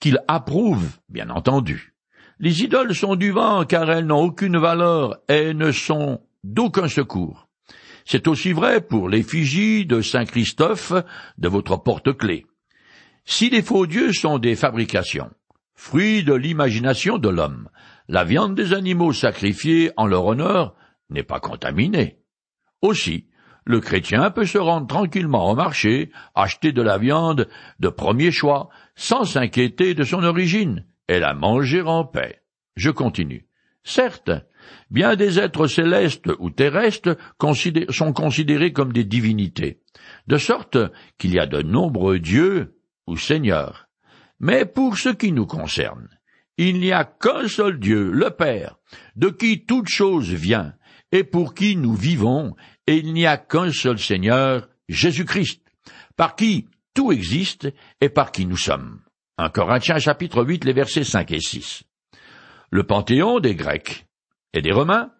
qu'il 0.00 0.18
approuve, 0.26 0.88
bien 1.10 1.28
entendu. 1.28 1.94
Les 2.38 2.62
idoles 2.62 2.94
sont 2.94 3.16
du 3.16 3.32
vent 3.32 3.66
car 3.66 3.90
elles 3.90 4.06
n'ont 4.06 4.22
aucune 4.22 4.56
valeur 4.56 5.18
et 5.28 5.52
ne 5.52 5.72
sont 5.72 6.22
d'aucun 6.42 6.88
secours. 6.88 7.43
C'est 8.04 8.28
aussi 8.28 8.52
vrai 8.52 8.80
pour 8.80 9.08
l'effigie 9.08 9.86
de 9.86 10.00
Saint 10.00 10.24
Christophe 10.24 10.92
de 11.38 11.48
votre 11.48 11.76
porte-clés. 11.76 12.46
Si 13.24 13.48
les 13.48 13.62
faux 13.62 13.86
dieux 13.86 14.12
sont 14.12 14.38
des 14.38 14.56
fabrications, 14.56 15.30
fruit 15.74 16.22
de 16.22 16.34
l'imagination 16.34 17.18
de 17.18 17.28
l'homme. 17.28 17.68
La 18.08 18.24
viande 18.24 18.54
des 18.54 18.74
animaux 18.74 19.12
sacrifiés 19.12 19.90
en 19.96 20.06
leur 20.06 20.26
honneur 20.26 20.74
n'est 21.08 21.22
pas 21.22 21.40
contaminée. 21.40 22.18
Aussi, 22.82 23.28
le 23.64 23.80
chrétien 23.80 24.30
peut 24.30 24.44
se 24.44 24.58
rendre 24.58 24.86
tranquillement 24.86 25.50
au 25.50 25.54
marché, 25.54 26.12
acheter 26.34 26.72
de 26.72 26.82
la 26.82 26.98
viande 26.98 27.48
de 27.80 27.88
premier 27.88 28.30
choix, 28.30 28.68
sans 28.94 29.24
s'inquiéter 29.24 29.94
de 29.94 30.04
son 30.04 30.22
origine, 30.22 30.84
et 31.08 31.18
la 31.18 31.32
manger 31.32 31.80
en 31.80 32.04
paix. 32.04 32.42
Je 32.76 32.90
continue. 32.90 33.48
Certes, 33.82 34.30
bien 34.90 35.16
des 35.16 35.38
êtres 35.38 35.66
célestes 35.66 36.30
ou 36.38 36.50
terrestres 36.50 37.16
sont 37.90 38.12
considérés 38.12 38.72
comme 38.72 38.92
des 38.92 39.04
divinités, 39.04 39.80
de 40.26 40.36
sorte 40.36 40.78
qu'il 41.18 41.34
y 41.34 41.38
a 41.38 41.46
de 41.46 41.62
nombreux 41.62 42.18
dieux 42.18 42.78
ou 43.06 43.16
seigneurs. 43.16 43.88
Mais 44.40 44.64
pour 44.64 44.98
ce 44.98 45.08
qui 45.08 45.32
nous 45.32 45.46
concerne, 45.46 46.08
il 46.56 46.78
n'y 46.78 46.92
a 46.92 47.04
qu'un 47.04 47.48
seul 47.48 47.78
Dieu, 47.78 48.10
le 48.10 48.30
Père, 48.30 48.76
de 49.16 49.28
qui 49.28 49.64
toute 49.64 49.88
chose 49.88 50.32
vient, 50.32 50.74
et 51.10 51.24
pour 51.24 51.54
qui 51.54 51.76
nous 51.76 51.94
vivons, 51.94 52.54
et 52.86 52.96
il 52.96 53.12
n'y 53.12 53.26
a 53.26 53.36
qu'un 53.36 53.72
seul 53.72 53.98
Seigneur, 53.98 54.68
Jésus-Christ, 54.88 55.62
par 56.16 56.36
qui 56.36 56.68
tout 56.94 57.10
existe 57.10 57.72
et 58.00 58.08
par 58.08 58.30
qui 58.30 58.46
nous 58.46 58.56
sommes. 58.56 59.00
1 59.38 59.48
Corinthiens 59.50 59.98
chapitre 59.98 60.44
8, 60.44 60.64
les 60.64 60.72
versets 60.72 61.02
5 61.02 61.32
et 61.32 61.40
6. 61.40 61.82
Le 62.70 62.84
panthéon 62.84 63.40
des 63.40 63.56
Grecs 63.56 64.06
et 64.54 64.62
des 64.62 64.72
Romains, 64.72 65.10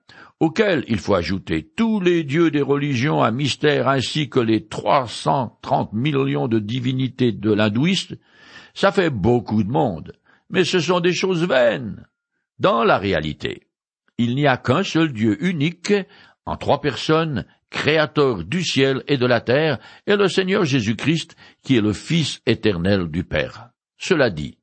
auquel 0.40 0.84
il 0.88 0.98
faut 0.98 1.14
ajouter 1.14 1.70
tous 1.76 2.00
les 2.00 2.24
dieux 2.24 2.50
des 2.50 2.62
religions 2.62 3.22
à 3.22 3.30
mystère 3.30 3.88
ainsi 3.88 4.28
que 4.28 4.40
les 4.40 4.66
330 4.66 5.92
millions 5.92 6.48
de 6.48 6.58
divinités 6.58 7.32
de 7.32 7.52
l'hindouiste, 7.52 8.14
ça 8.74 8.90
fait 8.90 9.10
beaucoup 9.10 9.62
de 9.62 9.70
monde, 9.70 10.12
mais 10.50 10.64
ce 10.64 10.80
sont 10.80 11.00
des 11.00 11.12
choses 11.12 11.46
vaines. 11.46 12.06
Dans 12.58 12.84
la 12.84 12.98
réalité, 12.98 13.68
il 14.18 14.34
n'y 14.34 14.46
a 14.46 14.56
qu'un 14.56 14.82
seul 14.82 15.12
Dieu 15.12 15.42
unique, 15.44 15.92
en 16.46 16.56
trois 16.56 16.80
personnes, 16.80 17.46
créateur 17.70 18.44
du 18.44 18.62
ciel 18.62 19.02
et 19.08 19.16
de 19.16 19.26
la 19.26 19.40
terre, 19.40 19.78
et 20.06 20.16
le 20.16 20.28
Seigneur 20.28 20.64
Jésus-Christ, 20.64 21.36
qui 21.62 21.76
est 21.76 21.80
le 21.80 21.92
Fils 21.92 22.40
éternel 22.46 23.08
du 23.08 23.24
Père. 23.24 23.70
Cela 23.98 24.30
dit, 24.30 24.58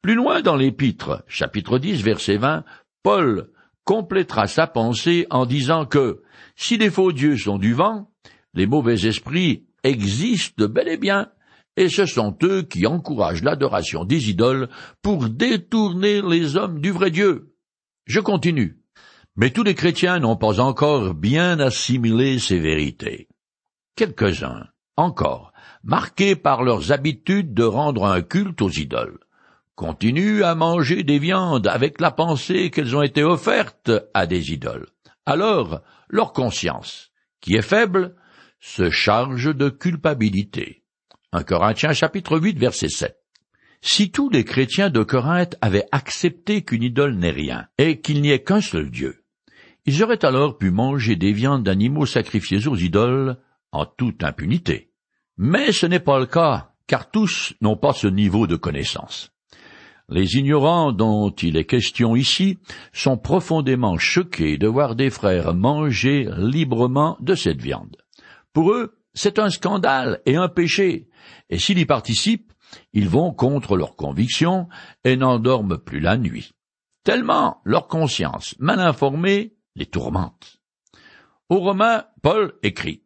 plus 0.00 0.14
loin 0.14 0.40
dans 0.40 0.56
l'Épître, 0.56 1.22
chapitre 1.26 1.78
10, 1.78 2.02
verset 2.02 2.36
20, 2.36 2.64
Paul 3.02 3.50
complétera 3.84 4.46
sa 4.46 4.66
pensée 4.66 5.26
en 5.30 5.46
disant 5.46 5.86
que, 5.86 6.22
si 6.56 6.76
les 6.76 6.90
faux 6.90 7.12
dieux 7.12 7.36
sont 7.36 7.58
du 7.58 7.74
vent, 7.74 8.10
les 8.54 8.66
mauvais 8.66 9.06
esprits 9.06 9.66
existent 9.82 10.66
bel 10.66 10.88
et 10.88 10.96
bien, 10.96 11.28
et 11.76 11.88
ce 11.88 12.06
sont 12.06 12.36
eux 12.42 12.62
qui 12.62 12.86
encouragent 12.86 13.42
l'adoration 13.42 14.04
des 14.04 14.30
idoles 14.30 14.68
pour 15.02 15.28
détourner 15.28 16.22
les 16.22 16.56
hommes 16.56 16.80
du 16.80 16.90
vrai 16.90 17.10
Dieu. 17.10 17.54
Je 18.06 18.20
continue. 18.20 18.78
Mais 19.36 19.50
tous 19.50 19.64
les 19.64 19.74
chrétiens 19.74 20.20
n'ont 20.20 20.36
pas 20.36 20.60
encore 20.60 21.14
bien 21.14 21.58
assimilé 21.58 22.38
ces 22.38 22.60
vérités. 22.60 23.28
Quelques-uns, 23.96 24.66
encore, 24.96 25.52
marqués 25.82 26.36
par 26.36 26.62
leurs 26.62 26.92
habitudes 26.92 27.52
de 27.52 27.64
rendre 27.64 28.06
un 28.06 28.22
culte 28.22 28.62
aux 28.62 28.70
idoles, 28.70 29.18
continuent 29.74 30.42
à 30.42 30.54
manger 30.54 31.02
des 31.02 31.18
viandes 31.18 31.66
avec 31.66 32.00
la 32.00 32.10
pensée 32.10 32.70
qu'elles 32.70 32.96
ont 32.96 33.02
été 33.02 33.22
offertes 33.22 33.90
à 34.14 34.26
des 34.26 34.52
idoles. 34.52 34.88
Alors, 35.26 35.80
leur 36.08 36.32
conscience, 36.32 37.10
qui 37.40 37.54
est 37.54 37.62
faible, 37.62 38.14
se 38.60 38.90
charge 38.90 39.54
de 39.54 39.68
culpabilité. 39.68 40.82
1 41.32 41.42
Corinthiens 41.42 41.92
chapitre 41.92 42.38
8 42.38 42.58
verset 42.58 42.88
7. 42.88 43.16
Si 43.82 44.10
tous 44.10 44.30
les 44.30 44.44
chrétiens 44.44 44.88
de 44.88 45.02
Corinthe 45.02 45.56
avaient 45.60 45.86
accepté 45.92 46.62
qu'une 46.62 46.82
idole 46.82 47.16
n'est 47.16 47.30
rien, 47.30 47.66
et 47.76 48.00
qu'il 48.00 48.22
n'y 48.22 48.30
ait 48.30 48.42
qu'un 48.42 48.62
seul 48.62 48.90
Dieu, 48.90 49.24
ils 49.84 50.02
auraient 50.02 50.24
alors 50.24 50.56
pu 50.56 50.70
manger 50.70 51.16
des 51.16 51.32
viandes 51.32 51.64
d'animaux 51.64 52.06
sacrifiés 52.06 52.66
aux 52.66 52.76
idoles 52.76 53.36
en 53.72 53.84
toute 53.84 54.24
impunité. 54.24 54.90
Mais 55.36 55.72
ce 55.72 55.84
n'est 55.84 56.00
pas 56.00 56.18
le 56.18 56.26
cas, 56.26 56.72
car 56.86 57.10
tous 57.10 57.54
n'ont 57.60 57.76
pas 57.76 57.92
ce 57.92 58.06
niveau 58.06 58.46
de 58.46 58.56
connaissance. 58.56 59.33
Les 60.10 60.36
ignorants 60.36 60.92
dont 60.92 61.30
il 61.30 61.56
est 61.56 61.64
question 61.64 62.14
ici 62.14 62.58
sont 62.92 63.16
profondément 63.16 63.96
choqués 63.96 64.58
de 64.58 64.66
voir 64.66 64.96
des 64.96 65.08
frères 65.08 65.54
manger 65.54 66.28
librement 66.36 67.16
de 67.20 67.34
cette 67.34 67.62
viande. 67.62 67.96
Pour 68.52 68.72
eux, 68.72 68.98
c'est 69.14 69.38
un 69.38 69.48
scandale 69.48 70.20
et 70.26 70.36
un 70.36 70.48
péché, 70.48 71.08
et 71.48 71.58
s'ils 71.58 71.78
y 71.78 71.86
participent, 71.86 72.52
ils 72.92 73.08
vont 73.08 73.32
contre 73.32 73.76
leurs 73.76 73.96
convictions 73.96 74.68
et 75.04 75.16
n'endorment 75.16 75.78
plus 75.78 76.00
la 76.00 76.18
nuit. 76.18 76.52
Tellement 77.02 77.60
leur 77.64 77.88
conscience, 77.88 78.54
mal 78.58 78.80
informée, 78.80 79.54
les 79.76 79.86
tourmente. 79.86 80.58
Aux 81.48 81.60
Romains, 81.60 82.04
Paul 82.22 82.54
écrit 82.62 83.02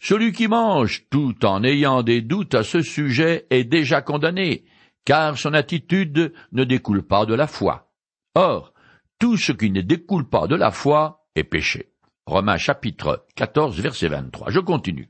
Celui 0.00 0.32
qui 0.32 0.48
mange 0.48 1.06
tout 1.10 1.44
en 1.44 1.64
ayant 1.64 2.02
des 2.02 2.20
doutes 2.20 2.54
à 2.54 2.62
ce 2.62 2.82
sujet 2.82 3.46
est 3.50 3.64
déjà 3.64 4.02
condamné, 4.02 4.64
car 5.06 5.38
son 5.38 5.54
attitude 5.54 6.34
ne 6.52 6.64
découle 6.64 7.02
pas 7.02 7.24
de 7.24 7.32
la 7.32 7.46
foi. 7.46 7.88
Or, 8.34 8.74
tout 9.18 9.38
ce 9.38 9.52
qui 9.52 9.70
ne 9.70 9.80
découle 9.80 10.28
pas 10.28 10.46
de 10.46 10.56
la 10.56 10.70
foi 10.70 11.26
est 11.34 11.44
péché. 11.44 11.92
Romains 12.26 12.58
chapitre 12.58 13.24
14 13.36 13.80
verset 13.80 14.08
23. 14.08 14.50
Je 14.50 14.60
continue. 14.60 15.08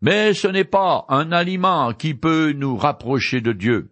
Mais 0.00 0.32
ce 0.34 0.46
n'est 0.46 0.64
pas 0.64 1.04
un 1.08 1.32
aliment 1.32 1.92
qui 1.92 2.14
peut 2.14 2.52
nous 2.52 2.76
rapprocher 2.76 3.40
de 3.40 3.52
Dieu. 3.52 3.90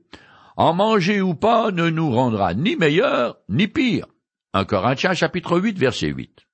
En 0.57 0.75
manger 0.75 1.21
ou 1.21 1.35
pas 1.35 1.73
ne 1.73 1.91
nous 1.91 2.11
rendra 2.11 2.55
ni 2.55 2.77
meilleur 2.77 3.37
ni 3.49 3.67
pire. 3.67 4.07
1 4.55 4.65
Corinthiens 4.65 5.15
chapitre 5.15 5.59
8 5.59 5.79
verset 5.79 6.09
8. 6.09 6.47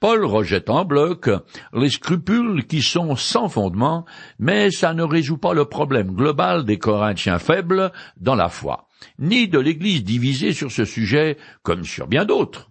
Paul 0.00 0.24
rejette 0.24 0.70
en 0.70 0.84
bloc 0.84 1.28
les 1.72 1.90
scrupules 1.90 2.66
qui 2.66 2.82
sont 2.82 3.16
sans 3.16 3.48
fondement, 3.48 4.04
mais 4.38 4.70
ça 4.70 4.94
ne 4.94 5.02
résout 5.02 5.38
pas 5.38 5.54
le 5.54 5.64
problème 5.64 6.12
global 6.14 6.64
des 6.64 6.78
Corinthiens 6.78 7.40
faibles 7.40 7.90
dans 8.16 8.36
la 8.36 8.48
foi, 8.48 8.86
ni 9.18 9.48
de 9.48 9.58
l'Église 9.58 10.04
divisée 10.04 10.52
sur 10.52 10.70
ce 10.70 10.84
sujet 10.84 11.36
comme 11.64 11.82
sur 11.82 12.06
bien 12.06 12.24
d'autres. 12.24 12.70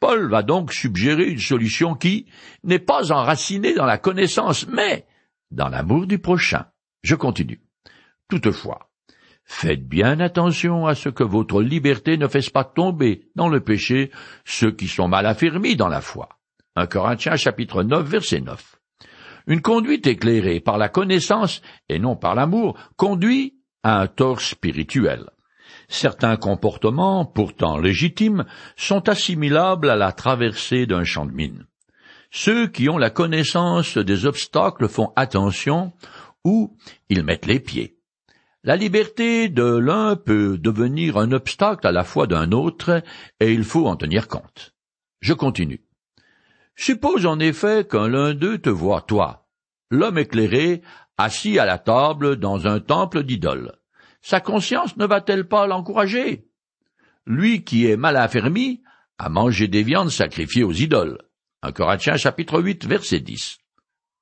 Paul 0.00 0.28
va 0.28 0.42
donc 0.42 0.72
suggérer 0.72 1.28
une 1.28 1.38
solution 1.38 1.94
qui 1.94 2.26
n'est 2.64 2.80
pas 2.80 3.12
enracinée 3.12 3.74
dans 3.74 3.86
la 3.86 3.96
connaissance, 3.96 4.66
mais 4.66 5.06
dans 5.52 5.68
l'amour 5.68 6.08
du 6.08 6.18
prochain. 6.18 6.66
Je 7.04 7.14
continue. 7.14 7.62
Toutefois, 8.28 8.90
faites 9.44 9.86
bien 9.86 10.18
attention 10.18 10.86
à 10.86 10.96
ce 10.96 11.08
que 11.08 11.22
votre 11.22 11.62
liberté 11.62 12.18
ne 12.18 12.26
fasse 12.26 12.50
pas 12.50 12.64
tomber 12.64 13.28
dans 13.36 13.48
le 13.48 13.60
péché 13.60 14.10
ceux 14.44 14.72
qui 14.72 14.88
sont 14.88 15.06
mal 15.06 15.26
affermis 15.26 15.76
dans 15.76 15.88
la 15.88 16.00
foi. 16.00 16.28
1 16.76 16.88
Corinthiens 16.88 17.36
chapitre 17.36 17.84
9 17.84 18.04
verset 18.04 18.40
9. 18.40 18.80
Une 19.46 19.60
conduite 19.60 20.08
éclairée 20.08 20.58
par 20.58 20.76
la 20.76 20.88
connaissance 20.88 21.62
et 21.88 22.00
non 22.00 22.16
par 22.16 22.34
l'amour 22.34 22.76
conduit 22.96 23.54
à 23.84 24.00
un 24.00 24.08
tort 24.08 24.40
spirituel. 24.40 25.30
Certains 25.86 26.36
comportements, 26.36 27.26
pourtant 27.26 27.78
légitimes, 27.78 28.44
sont 28.74 29.08
assimilables 29.08 29.88
à 29.88 29.94
la 29.94 30.10
traversée 30.10 30.86
d'un 30.86 31.04
champ 31.04 31.26
de 31.26 31.30
mine. 31.30 31.64
Ceux 32.32 32.66
qui 32.66 32.88
ont 32.88 32.98
la 32.98 33.10
connaissance 33.10 33.96
des 33.96 34.26
obstacles 34.26 34.88
font 34.88 35.12
attention 35.14 35.92
où 36.44 36.76
ils 37.08 37.22
mettent 37.22 37.46
les 37.46 37.60
pieds. 37.60 37.98
La 38.64 38.74
liberté 38.74 39.48
de 39.48 39.76
l'un 39.76 40.16
peut 40.16 40.58
devenir 40.58 41.18
un 41.18 41.30
obstacle 41.30 41.86
à 41.86 41.92
la 41.92 42.02
foi 42.02 42.26
d'un 42.26 42.50
autre, 42.50 43.00
et 43.38 43.52
il 43.52 43.62
faut 43.62 43.86
en 43.86 43.94
tenir 43.94 44.26
compte. 44.26 44.74
Je 45.20 45.34
continue. 45.34 45.84
Suppose 46.76 47.26
en 47.26 47.38
effet 47.38 47.86
qu'un 47.88 48.08
l'un 48.08 48.34
d'eux 48.34 48.58
te 48.58 48.70
voit, 48.70 49.02
toi, 49.02 49.46
l'homme 49.90 50.18
éclairé, 50.18 50.82
assis 51.16 51.58
à 51.58 51.64
la 51.64 51.78
table 51.78 52.36
dans 52.36 52.66
un 52.66 52.80
temple 52.80 53.22
d'idoles. 53.22 53.72
Sa 54.20 54.40
conscience 54.40 54.96
ne 54.96 55.06
va-t-elle 55.06 55.46
pas 55.46 55.66
l'encourager? 55.66 56.48
Lui 57.26 57.62
qui 57.62 57.86
est 57.86 57.96
mal 57.96 58.16
affermi, 58.16 58.82
à 59.18 59.28
manger 59.28 59.68
des 59.68 59.82
viandes 59.82 60.10
sacrifiées 60.10 60.64
aux 60.64 60.72
idoles. 60.72 61.18
Chapitre 62.16 62.60
8 62.60 62.86
verset 62.86 63.20
10. 63.20 63.58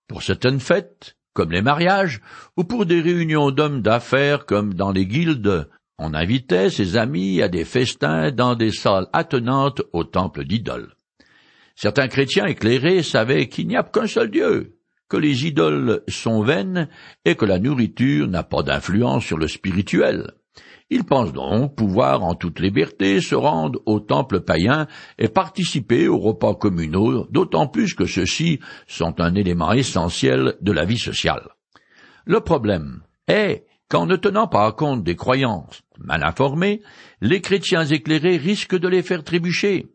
Pour 0.07 0.23
certaines 0.23 0.61
fêtes, 0.61 1.17
comme 1.33 1.51
les 1.51 1.63
mariages, 1.63 2.21
ou 2.57 2.65
pour 2.65 2.85
des 2.85 3.01
réunions 3.01 3.51
d'hommes 3.51 3.81
d'affaires 3.81 4.45
comme 4.45 4.75
dans 4.75 4.93
les 4.93 5.07
guildes, 5.07 5.69
on 5.99 6.15
invitait 6.15 6.69
ses 6.69 6.97
amis 6.97 7.41
à 7.41 7.49
des 7.49 7.65
festins 7.65 8.31
dans 8.31 8.55
des 8.55 8.73
salles 8.73 9.09
attenantes 9.13 9.83
au 9.93 10.05
temple 10.05 10.45
d'idoles. 10.45 10.95
Certains 11.75 12.09
chrétiens 12.09 12.47
éclairés 12.47 13.03
savaient 13.03 13.49
qu'il 13.49 13.69
n'y 13.69 13.77
a 13.77 13.83
qu'un 13.83 14.07
seul 14.07 14.31
Dieu, 14.31 14.79
que 15.09 15.17
les 15.17 15.47
idoles 15.47 16.03
sont 16.09 16.43
vaines 16.43 16.89
et 17.25 17.35
que 17.35 17.45
la 17.45 17.59
nourriture 17.59 18.29
n'a 18.29 18.43
pas 18.43 18.63
d'influence 18.63 19.25
sur 19.25 19.39
le 19.39 19.49
spirituel. 19.49 20.33
Ils 20.91 21.05
pensent 21.05 21.33
donc 21.33 21.75
pouvoir 21.75 22.23
en 22.23 22.35
toute 22.35 22.61
liberté 22.61 23.23
se 23.23 23.35
rendre 23.35 23.81
au 23.87 23.99
temple 23.99 24.41
païen 24.41 24.87
et 25.19 25.29
participer 25.29 26.07
aux 26.07 26.19
repas 26.19 26.55
communaux, 26.55 27.27
d'autant 27.31 27.67
plus 27.67 27.95
que 27.95 28.05
ceux-ci 28.05 28.61
sont 28.87 29.19
un 29.19 29.35
élément 29.35 29.73
essentiel 29.73 30.57
de 30.61 30.73
la 30.73 30.85
vie 30.85 30.99
sociale. 30.99 31.49
Le 32.27 32.41
problème 32.41 33.03
est 33.27 33.65
qu'en 33.89 34.05
ne 34.05 34.17
tenant 34.17 34.49
pas 34.49 34.71
compte 34.73 35.03
des 35.03 35.17
croyances 35.17 35.83
mal 35.99 36.23
informées, 36.25 36.83
les 37.21 37.41
chrétiens 37.41 37.85
éclairés 37.85 38.37
risquent 38.37 38.79
de 38.79 38.89
les 38.89 39.03
faire 39.03 39.25
trébucher. 39.25 39.87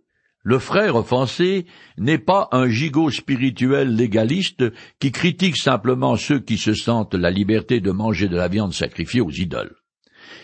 Le 0.50 0.60
frère 0.60 0.96
offensé 0.96 1.66
n'est 1.98 2.18
pas 2.18 2.48
un 2.54 2.70
gigot 2.70 3.12
spirituel 3.12 3.94
légaliste 3.94 4.64
qui 4.98 5.12
critique 5.12 5.58
simplement 5.58 6.16
ceux 6.16 6.40
qui 6.40 6.58
se 6.58 6.74
sentent 6.74 7.16
la 7.16 7.32
liberté 7.32 7.82
de 7.82 7.92
manger 7.92 8.30
de 8.30 8.38
la 8.38 8.48
viande 8.48 8.72
sacrifiée 8.72 9.20
aux 9.20 9.30
idoles. 9.30 9.76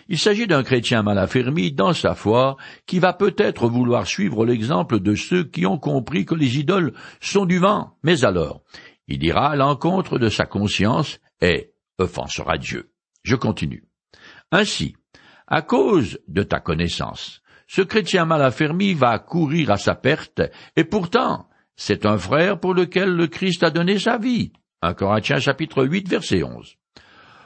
Il 0.09 0.19
s'agit 0.19 0.45
d'un 0.45 0.63
chrétien 0.63 1.03
mal 1.03 1.17
affermi 1.17 1.71
dans 1.71 1.93
sa 1.93 2.15
foi, 2.15 2.57
qui 2.85 2.99
va 2.99 3.13
peut-être 3.13 3.69
vouloir 3.69 4.05
suivre 4.05 4.45
l'exemple 4.45 4.99
de 4.99 5.15
ceux 5.15 5.45
qui 5.45 5.65
ont 5.65 5.77
compris 5.77 6.25
que 6.25 6.35
les 6.35 6.59
idoles 6.59 6.91
sont 7.21 7.45
du 7.45 7.59
vent, 7.59 7.95
mais 8.03 8.25
alors, 8.25 8.61
il 9.07 9.23
ira 9.23 9.51
à 9.51 9.55
l'encontre 9.55 10.19
de 10.19 10.27
sa 10.27 10.43
conscience 10.45 11.21
et 11.39 11.71
offensera 11.97 12.57
Dieu. 12.57 12.91
Je 13.23 13.37
continue. 13.37 13.85
Ainsi, 14.51 14.97
à 15.47 15.61
cause 15.61 16.19
de 16.27 16.43
ta 16.43 16.59
connaissance, 16.59 17.41
ce 17.67 17.81
chrétien 17.81 18.25
mal 18.25 18.41
affermi 18.41 18.93
va 18.93 19.19
courir 19.19 19.71
à 19.71 19.77
sa 19.77 19.95
perte, 19.95 20.41
et 20.75 20.83
pourtant, 20.83 21.49
c'est 21.75 22.05
un 22.05 22.17
frère 22.17 22.59
pour 22.59 22.73
lequel 22.73 23.09
le 23.09 23.27
Christ 23.27 23.63
a 23.63 23.71
donné 23.71 23.99
sa 23.99 24.17
vie. 24.17 24.53
1 24.81 24.93
Corinthiens 24.93 25.39
chapitre 25.39 25.83
8 25.85 26.09
verset 26.09 26.43
11. 26.43 26.75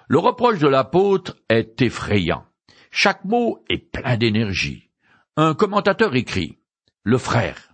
Le 0.07 0.19
reproche 0.19 0.59
de 0.59 0.67
l'apôtre 0.67 1.35
est 1.49 1.81
effrayant. 1.81 2.45
Chaque 2.91 3.25
mot 3.25 3.63
est 3.69 3.91
plein 3.91 4.17
d'énergie. 4.17 4.89
Un 5.35 5.53
commentateur 5.53 6.15
écrit 6.15 6.57
Le 7.03 7.17
frère. 7.17 7.73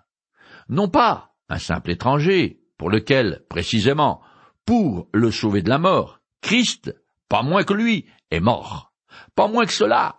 Non 0.68 0.90
pas 0.90 1.34
un 1.50 1.60
simple 1.60 1.92
étranger, 1.92 2.60
pour 2.78 2.90
lequel, 2.90 3.44
précisément, 3.50 4.22
pour 4.66 5.08
le 5.14 5.32
sauver 5.32 5.62
de 5.62 5.70
la 5.70 5.78
mort, 5.78 6.20
Christ, 6.42 6.96
pas 7.30 7.44
moins 7.44 7.64
que 7.64 7.74
lui, 7.74 8.08
est 8.32 8.40
mort. 8.40 8.92
Pas 9.36 9.48
moins 9.48 9.66
que 9.66 9.74
cela. 9.74 10.18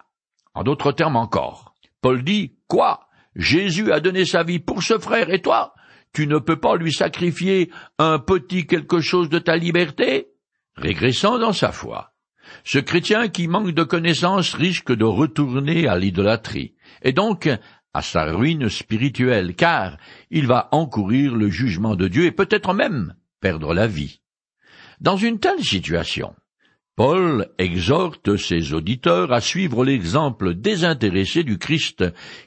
En 0.54 0.62
d'autres 0.62 0.92
termes 0.92 1.16
encore. 1.16 1.73
Paul 2.04 2.22
dit, 2.22 2.52
Quoi? 2.68 3.08
Jésus 3.34 3.90
a 3.90 3.98
donné 3.98 4.26
sa 4.26 4.42
vie 4.42 4.58
pour 4.58 4.82
ce 4.82 4.98
frère, 4.98 5.30
et 5.30 5.40
toi? 5.40 5.72
Tu 6.12 6.26
ne 6.26 6.36
peux 6.38 6.60
pas 6.60 6.76
lui 6.76 6.92
sacrifier 6.92 7.70
un 7.98 8.18
petit 8.18 8.66
quelque 8.66 9.00
chose 9.00 9.30
de 9.30 9.38
ta 9.38 9.56
liberté? 9.56 10.26
Régressant 10.76 11.38
dans 11.38 11.54
sa 11.54 11.72
foi. 11.72 12.12
Ce 12.62 12.78
chrétien 12.78 13.28
qui 13.28 13.48
manque 13.48 13.70
de 13.70 13.84
connaissances 13.84 14.52
risque 14.52 14.92
de 14.92 15.06
retourner 15.06 15.88
à 15.88 15.96
l'idolâtrie, 15.96 16.74
et 17.00 17.12
donc 17.12 17.48
à 17.94 18.02
sa 18.02 18.24
ruine 18.24 18.68
spirituelle, 18.68 19.54
car 19.54 19.96
il 20.28 20.46
va 20.46 20.68
encourir 20.72 21.34
le 21.34 21.48
jugement 21.48 21.96
de 21.96 22.06
Dieu 22.06 22.26
et 22.26 22.32
peut-être 22.32 22.74
même 22.74 23.14
perdre 23.40 23.72
la 23.72 23.86
vie. 23.86 24.20
Dans 25.00 25.16
une 25.16 25.40
telle 25.40 25.64
situation, 25.64 26.34
Paul 26.96 27.48
exhorte 27.58 28.36
ses 28.36 28.72
auditeurs 28.72 29.32
à 29.32 29.40
suivre 29.40 29.84
l'exemple 29.84 30.54
désintéressé 30.54 31.42
du 31.42 31.58
Christ, 31.58 32.04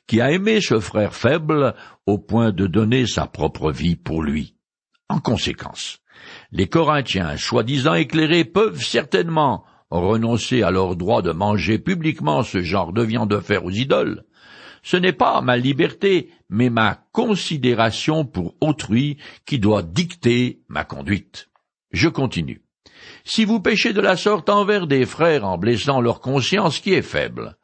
qui 0.08 0.22
a 0.22 0.32
aimé 0.32 0.62
ce 0.62 0.80
frère 0.80 1.14
faible 1.14 1.76
au 2.06 2.18
point 2.18 2.52
de 2.52 2.66
donner 2.66 3.08
sa 3.08 3.26
propre 3.26 3.74
vie 3.74 3.98
pour 3.98 4.24
lui. 4.24 4.56
En 5.10 5.20
conséquence, 5.20 6.00
les 6.54 6.68
Corinthiens 6.68 7.36
soi-disant 7.36 7.96
éclairés 7.96 8.46
peuvent 8.46 8.82
certainement 8.82 9.66
renoncer 9.90 10.64
à 10.64 10.72
leur 10.72 10.96
droit 10.96 11.22
de 11.22 11.32
manger 11.34 11.78
publiquement 11.78 12.44
ce 12.44 12.62
genre 12.62 12.94
de 12.94 13.04
viande 13.04 13.30
de 13.30 13.40
fer 13.40 13.66
aux 13.66 13.72
idoles. 13.72 14.24
Ce 14.82 14.96
n'est 14.96 15.12
pas 15.12 15.42
ma 15.42 15.58
liberté, 15.58 16.30
mais 16.50 16.70
ma 16.70 17.04
considération 17.12 18.24
pour 18.24 18.56
autrui 18.62 19.18
qui 19.46 19.60
doit 19.60 19.84
dicter 19.84 20.62
ma 20.70 20.86
conduite. 20.86 21.50
Je 21.92 22.08
continue. 22.08 22.62
Si 23.24 23.46
vous 23.46 23.60
péchez 23.60 23.94
de 23.94 24.02
la 24.02 24.16
sorte 24.16 24.50
envers 24.50 24.88
des 24.88 25.06
frères 25.06 25.46
en 25.46 25.58
blessant 25.58 26.02
leur 26.02 26.20
conscience 26.22 26.80
qui 26.80 26.94
est 26.94 27.02
faible, 27.02 27.58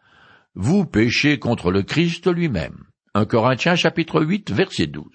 vous 0.56 0.86
péchez 0.86 1.39
contre 1.39 1.71
le 1.71 1.84
Christ 1.84 2.32
lui-même. 2.32 2.84
1 3.15 3.25
Corinthiens 3.25 3.75
chapitre 3.75 4.21
8 4.21 4.51
verset 4.51 4.88
12. 4.88 5.06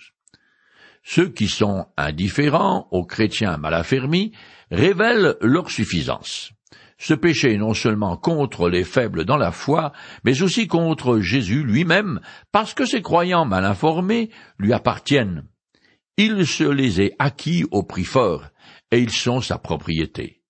Ceux 1.02 1.28
qui 1.28 1.48
sont 1.48 1.86
indifférents 1.96 2.88
aux 2.90 3.04
chrétiens 3.04 3.56
mal 3.56 3.74
affermis 3.74 4.32
révèlent 4.70 5.36
leur 5.40 5.70
suffisance. 5.70 6.52
Ce 6.98 7.14
péché 7.14 7.54
est 7.54 7.58
non 7.58 7.74
seulement 7.74 8.16
contre 8.16 8.68
les 8.68 8.82
faibles 8.82 9.24
dans 9.24 9.36
la 9.36 9.52
foi, 9.52 9.92
mais 10.24 10.42
aussi 10.42 10.66
contre 10.66 11.20
Jésus 11.20 11.62
lui-même, 11.62 12.20
parce 12.50 12.74
que 12.74 12.84
ces 12.84 13.02
croyants 13.02 13.44
mal 13.44 13.64
informés 13.64 14.30
lui 14.58 14.72
appartiennent. 14.72 15.44
Il 16.16 16.44
se 16.46 16.64
les 16.64 17.00
est 17.00 17.14
acquis 17.20 17.64
au 17.70 17.84
prix 17.84 18.04
fort, 18.04 18.46
et 18.90 19.00
ils 19.00 19.12
sont 19.12 19.40
sa 19.40 19.58
propriété. 19.58 20.42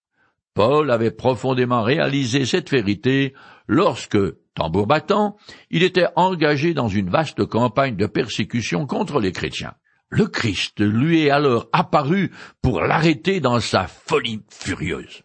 Paul 0.54 0.90
avait 0.90 1.12
profondément 1.12 1.82
réalisé 1.82 2.44
cette 2.44 2.70
vérité 2.70 3.34
lorsque, 3.68 4.18
tambour 4.54 4.86
battant, 4.86 5.36
il 5.70 5.82
était 5.82 6.08
engagé 6.16 6.74
dans 6.74 6.88
une 6.88 7.10
vaste 7.10 7.44
campagne 7.44 7.96
de 7.96 8.06
persécution 8.06 8.86
contre 8.86 9.20
les 9.20 9.32
chrétiens. 9.32 9.74
Le 10.08 10.26
Christ 10.26 10.80
lui 10.80 11.22
est 11.22 11.30
alors 11.30 11.68
apparu 11.72 12.32
pour 12.62 12.80
l'arrêter 12.80 13.40
dans 13.40 13.60
sa 13.60 13.86
folie 13.86 14.42
furieuse. 14.50 15.22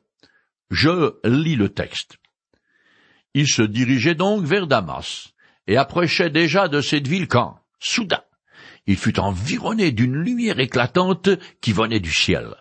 Je 0.70 1.14
lis 1.24 1.56
le 1.56 1.70
texte. 1.70 2.18
Il 3.34 3.48
se 3.48 3.62
dirigeait 3.64 4.16
donc 4.16 4.46
vers 4.46 4.68
Damas, 4.68 5.34
et 5.68 5.78
approchait 5.78 6.30
déjà 6.30 6.68
de 6.68 6.82
cette 6.82 7.08
ville 7.08 7.28
quand, 7.28 7.58
soudain, 7.80 8.22
il 8.86 8.98
fut 8.98 9.20
environné 9.20 9.92
d'une 9.92 10.16
lumière 10.16 10.60
éclatante 10.60 11.30
qui 11.62 11.72
venait 11.72 12.02
du 12.02 12.12
ciel 12.12 12.54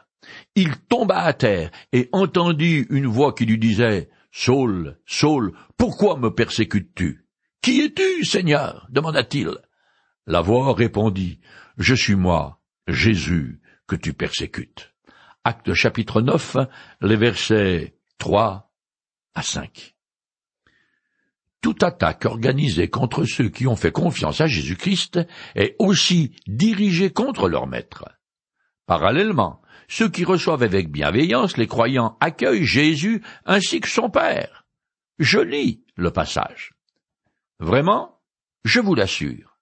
il 0.55 0.77
tomba 0.89 1.19
à 1.19 1.33
terre 1.33 1.71
et 1.93 2.09
entendit 2.13 2.87
une 2.91 3.07
voix 3.07 3.35
qui 3.35 3.47
lui 3.47 3.59
disait 3.59 4.11
Saul, 4.31 4.99
Saul, 5.07 5.53
pourquoi 5.77 6.17
me 6.17 6.31
persécutes-tu 6.31 7.27
Qui 7.61 7.81
es-tu, 7.83 8.25
Seigneur? 8.25 8.87
demanda-t-il. 8.91 9.51
La 10.27 10.41
voix 10.41 10.75
répondit 10.75 11.41
Je 11.77 11.95
suis 11.95 12.15
moi, 12.15 12.61
Jésus, 12.89 13.61
que 13.87 13.97
tu 13.97 14.13
persécutes. 14.15 14.93
Acte 15.45 15.75
chapitre 15.75 16.23
9, 16.23 16.57
les 17.01 17.17
versets 17.17 17.97
3 18.19 18.73
à 19.35 19.43
5. 19.43 19.95
toute 21.61 21.83
attaque 21.85 22.25
organisée 22.25 22.89
contre 22.89 23.25
ceux 23.25 23.49
qui 23.49 23.67
ont 23.67 23.77
fait 23.77 23.93
confiance 23.93 24.41
à 24.41 24.47
Jésus-Christ 24.47 25.21
est 25.55 25.77
aussi 25.79 26.35
dirigée 26.47 27.11
contre 27.13 27.49
leur 27.49 27.67
maître. 27.67 28.05
Parallèlement, 28.87 29.62
ceux 29.93 30.09
qui 30.09 30.25
reçoivent 30.25 30.63
avec 30.63 30.91
bienveillance 30.91 31.59
les 31.59 31.67
croyants 31.67 32.17
accueillent 32.19 32.65
Jésus 32.65 33.23
ainsi 33.45 33.79
que 33.79 33.91
son 33.91 34.09
Père. 34.09 34.65
Je 35.19 35.39
lis 35.39 35.85
le 35.97 36.11
passage. 36.11 36.73
Vraiment, 37.61 38.19
je 38.65 38.81
vous 38.81 38.95
l'assure, 38.95 39.59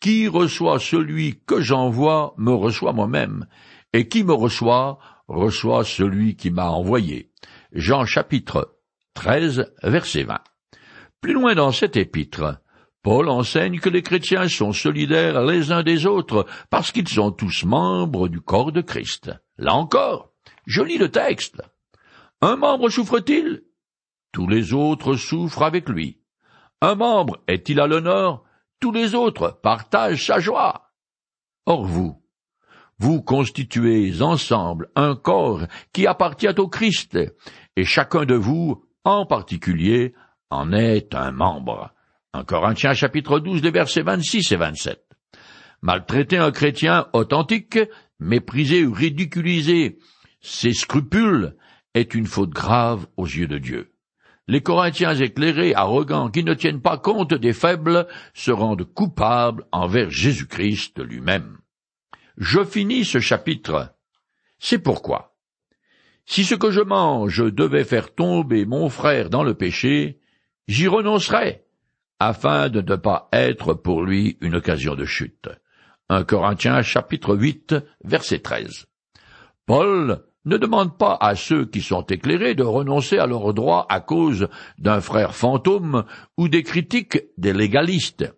qui 0.00 0.26
reçoit 0.26 0.80
celui 0.80 1.38
que 1.46 1.60
j'envoie 1.60 2.34
me 2.36 2.50
reçoit 2.50 2.92
moi-même, 2.92 3.46
et 3.92 4.08
qui 4.08 4.24
me 4.24 4.32
reçoit 4.32 4.98
reçoit 5.28 5.84
celui 5.84 6.34
qui 6.34 6.50
m'a 6.50 6.68
envoyé. 6.68 7.30
Jean 7.70 8.04
chapitre 8.04 8.76
13, 9.14 9.72
verset 9.84 10.24
20. 10.24 10.40
Plus 11.20 11.34
loin 11.34 11.54
dans 11.54 11.70
cet 11.70 11.96
épître, 11.96 12.60
Paul 13.02 13.30
enseigne 13.30 13.80
que 13.80 13.88
les 13.88 14.02
chrétiens 14.02 14.48
sont 14.48 14.72
solidaires 14.72 15.42
les 15.42 15.72
uns 15.72 15.82
des 15.82 16.04
autres 16.06 16.46
parce 16.68 16.92
qu'ils 16.92 17.08
sont 17.08 17.30
tous 17.30 17.64
membres 17.64 18.28
du 18.28 18.40
corps 18.40 18.72
de 18.72 18.82
Christ. 18.82 19.30
Là 19.56 19.74
encore, 19.74 20.32
je 20.66 20.82
lis 20.82 20.98
le 20.98 21.10
texte. 21.10 21.62
Un 22.42 22.56
membre 22.56 22.90
souffre-t-il? 22.90 23.62
Tous 24.32 24.46
les 24.46 24.74
autres 24.74 25.16
souffrent 25.16 25.62
avec 25.62 25.88
lui. 25.88 26.20
Un 26.82 26.94
membre 26.94 27.38
est-il 27.48 27.80
à 27.80 27.86
l'honneur? 27.86 28.44
Tous 28.80 28.92
les 28.92 29.14
autres 29.14 29.60
partagent 29.62 30.26
sa 30.26 30.38
joie. 30.38 30.90
Or 31.66 31.84
vous, 31.84 32.22
vous 32.98 33.22
constituez 33.22 34.20
ensemble 34.20 34.90
un 34.94 35.16
corps 35.16 35.62
qui 35.92 36.06
appartient 36.06 36.58
au 36.58 36.68
Christ, 36.68 37.18
et 37.76 37.84
chacun 37.84 38.24
de 38.24 38.34
vous, 38.34 38.84
en 39.04 39.24
particulier, 39.24 40.14
en 40.50 40.72
est 40.72 41.14
un 41.14 41.32
membre. 41.32 41.92
En 42.32 42.44
Corinthiens 42.44 42.94
chapitre 42.94 43.40
12, 43.40 43.60
les 43.62 43.72
versets 43.72 44.02
26 44.02 44.52
et 44.52 44.56
27. 44.56 45.04
Maltraiter 45.82 46.36
un 46.36 46.52
chrétien 46.52 47.08
authentique, 47.12 47.80
mépriser 48.20 48.84
ou 48.84 48.92
ridiculiser 48.92 49.98
ses 50.40 50.72
scrupules 50.72 51.56
est 51.94 52.14
une 52.14 52.26
faute 52.26 52.50
grave 52.50 53.08
aux 53.16 53.26
yeux 53.26 53.48
de 53.48 53.58
Dieu. 53.58 53.92
Les 54.46 54.60
Corinthiens 54.60 55.16
éclairés, 55.16 55.74
arrogants, 55.74 56.30
qui 56.30 56.44
ne 56.44 56.54
tiennent 56.54 56.80
pas 56.80 56.98
compte 56.98 57.34
des 57.34 57.52
faibles, 57.52 58.06
se 58.32 58.52
rendent 58.52 58.84
coupables 58.84 59.66
envers 59.72 60.10
Jésus-Christ 60.10 61.00
lui-même. 61.00 61.58
Je 62.36 62.64
finis 62.64 63.04
ce 63.04 63.18
chapitre. 63.18 63.92
C'est 64.60 64.78
pourquoi. 64.78 65.34
Si 66.26 66.44
ce 66.44 66.54
que 66.54 66.70
je 66.70 66.80
mange 66.80 67.44
devait 67.52 67.84
faire 67.84 68.14
tomber 68.14 68.66
mon 68.66 68.88
frère 68.88 69.30
dans 69.30 69.42
le 69.42 69.54
péché, 69.54 70.20
j'y 70.68 70.86
renoncerai, 70.86 71.64
afin 72.20 72.68
de 72.68 72.82
ne 72.82 72.96
pas 72.96 73.28
être 73.32 73.74
pour 73.74 74.02
lui 74.02 74.36
une 74.42 74.54
occasion 74.56 74.94
de 74.94 75.06
chute. 75.06 75.48
1 76.10 76.24
Corinthiens 76.24 76.82
chapitre 76.82 77.34
8 77.34 77.74
verset 78.04 78.40
13. 78.40 78.86
Paul 79.66 80.22
ne 80.44 80.56
demande 80.56 80.96
pas 80.98 81.16
à 81.20 81.34
ceux 81.34 81.64
qui 81.64 81.80
sont 81.80 82.02
éclairés 82.02 82.54
de 82.54 82.62
renoncer 82.62 83.18
à 83.18 83.26
leurs 83.26 83.54
droits 83.54 83.86
à 83.88 84.00
cause 84.00 84.48
d'un 84.78 85.00
frère 85.00 85.34
fantôme 85.34 86.04
ou 86.36 86.48
des 86.48 86.62
critiques 86.62 87.18
des 87.38 87.52
légalistes. 87.52 88.32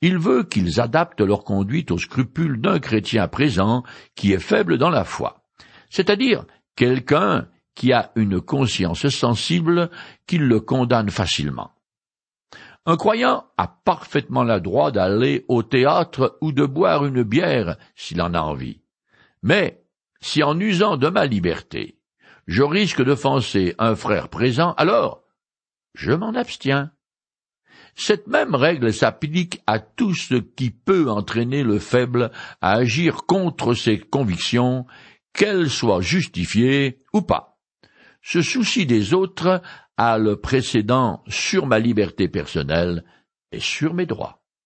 Il 0.00 0.18
veut 0.18 0.42
qu'ils 0.42 0.80
adaptent 0.80 1.20
leur 1.20 1.44
conduite 1.44 1.90
aux 1.90 1.98
scrupules 1.98 2.60
d'un 2.60 2.80
chrétien 2.80 3.28
présent 3.28 3.82
qui 4.14 4.32
est 4.32 4.40
faible 4.40 4.76
dans 4.76 4.90
la 4.90 5.04
foi, 5.04 5.44
c'est-à-dire 5.90 6.44
quelqu'un 6.76 7.46
qui 7.74 7.92
a 7.92 8.10
une 8.16 8.40
conscience 8.40 9.08
sensible 9.08 9.90
qui 10.26 10.38
le 10.38 10.60
condamne 10.60 11.10
facilement. 11.10 11.70
Un 12.84 12.96
croyant 12.96 13.46
a 13.56 13.68
parfaitement 13.68 14.42
le 14.42 14.60
droit 14.60 14.90
d'aller 14.90 15.44
au 15.48 15.62
théâtre 15.62 16.36
ou 16.40 16.50
de 16.50 16.66
boire 16.66 17.04
une 17.04 17.22
bière 17.22 17.76
s'il 17.94 18.20
en 18.20 18.34
a 18.34 18.40
envie. 18.40 18.80
Mais 19.42 19.84
si 20.20 20.42
en 20.42 20.58
usant 20.58 20.96
de 20.96 21.08
ma 21.08 21.26
liberté, 21.26 21.98
je 22.48 22.62
risque 22.62 23.02
d'offenser 23.02 23.74
un 23.78 23.94
frère 23.94 24.28
présent, 24.28 24.74
alors 24.78 25.22
je 25.94 26.12
m'en 26.12 26.34
abstiens. 26.34 26.90
Cette 27.94 28.26
même 28.26 28.54
règle 28.54 28.92
s'applique 28.92 29.62
à 29.66 29.78
tout 29.78 30.14
ce 30.14 30.34
qui 30.34 30.70
peut 30.70 31.08
entraîner 31.08 31.62
le 31.62 31.78
faible 31.78 32.30
à 32.60 32.72
agir 32.72 33.26
contre 33.26 33.74
ses 33.74 33.98
convictions, 33.98 34.86
qu'elles 35.34 35.70
soient 35.70 36.00
justifiées 36.00 37.02
ou 37.12 37.22
pas. 37.22 37.58
Ce 38.22 38.40
souci 38.40 38.86
des 38.86 39.14
autres 39.14 39.60
a 39.96 40.18
le 40.18 40.36
précédent 40.36 41.22
sur 41.28 41.66
ma 41.66 41.78
liberté 41.78 42.28
personnelle 42.28 43.04
et 43.50 43.60
sur 43.60 43.94
mes 43.94 44.06
droits. 44.06 44.41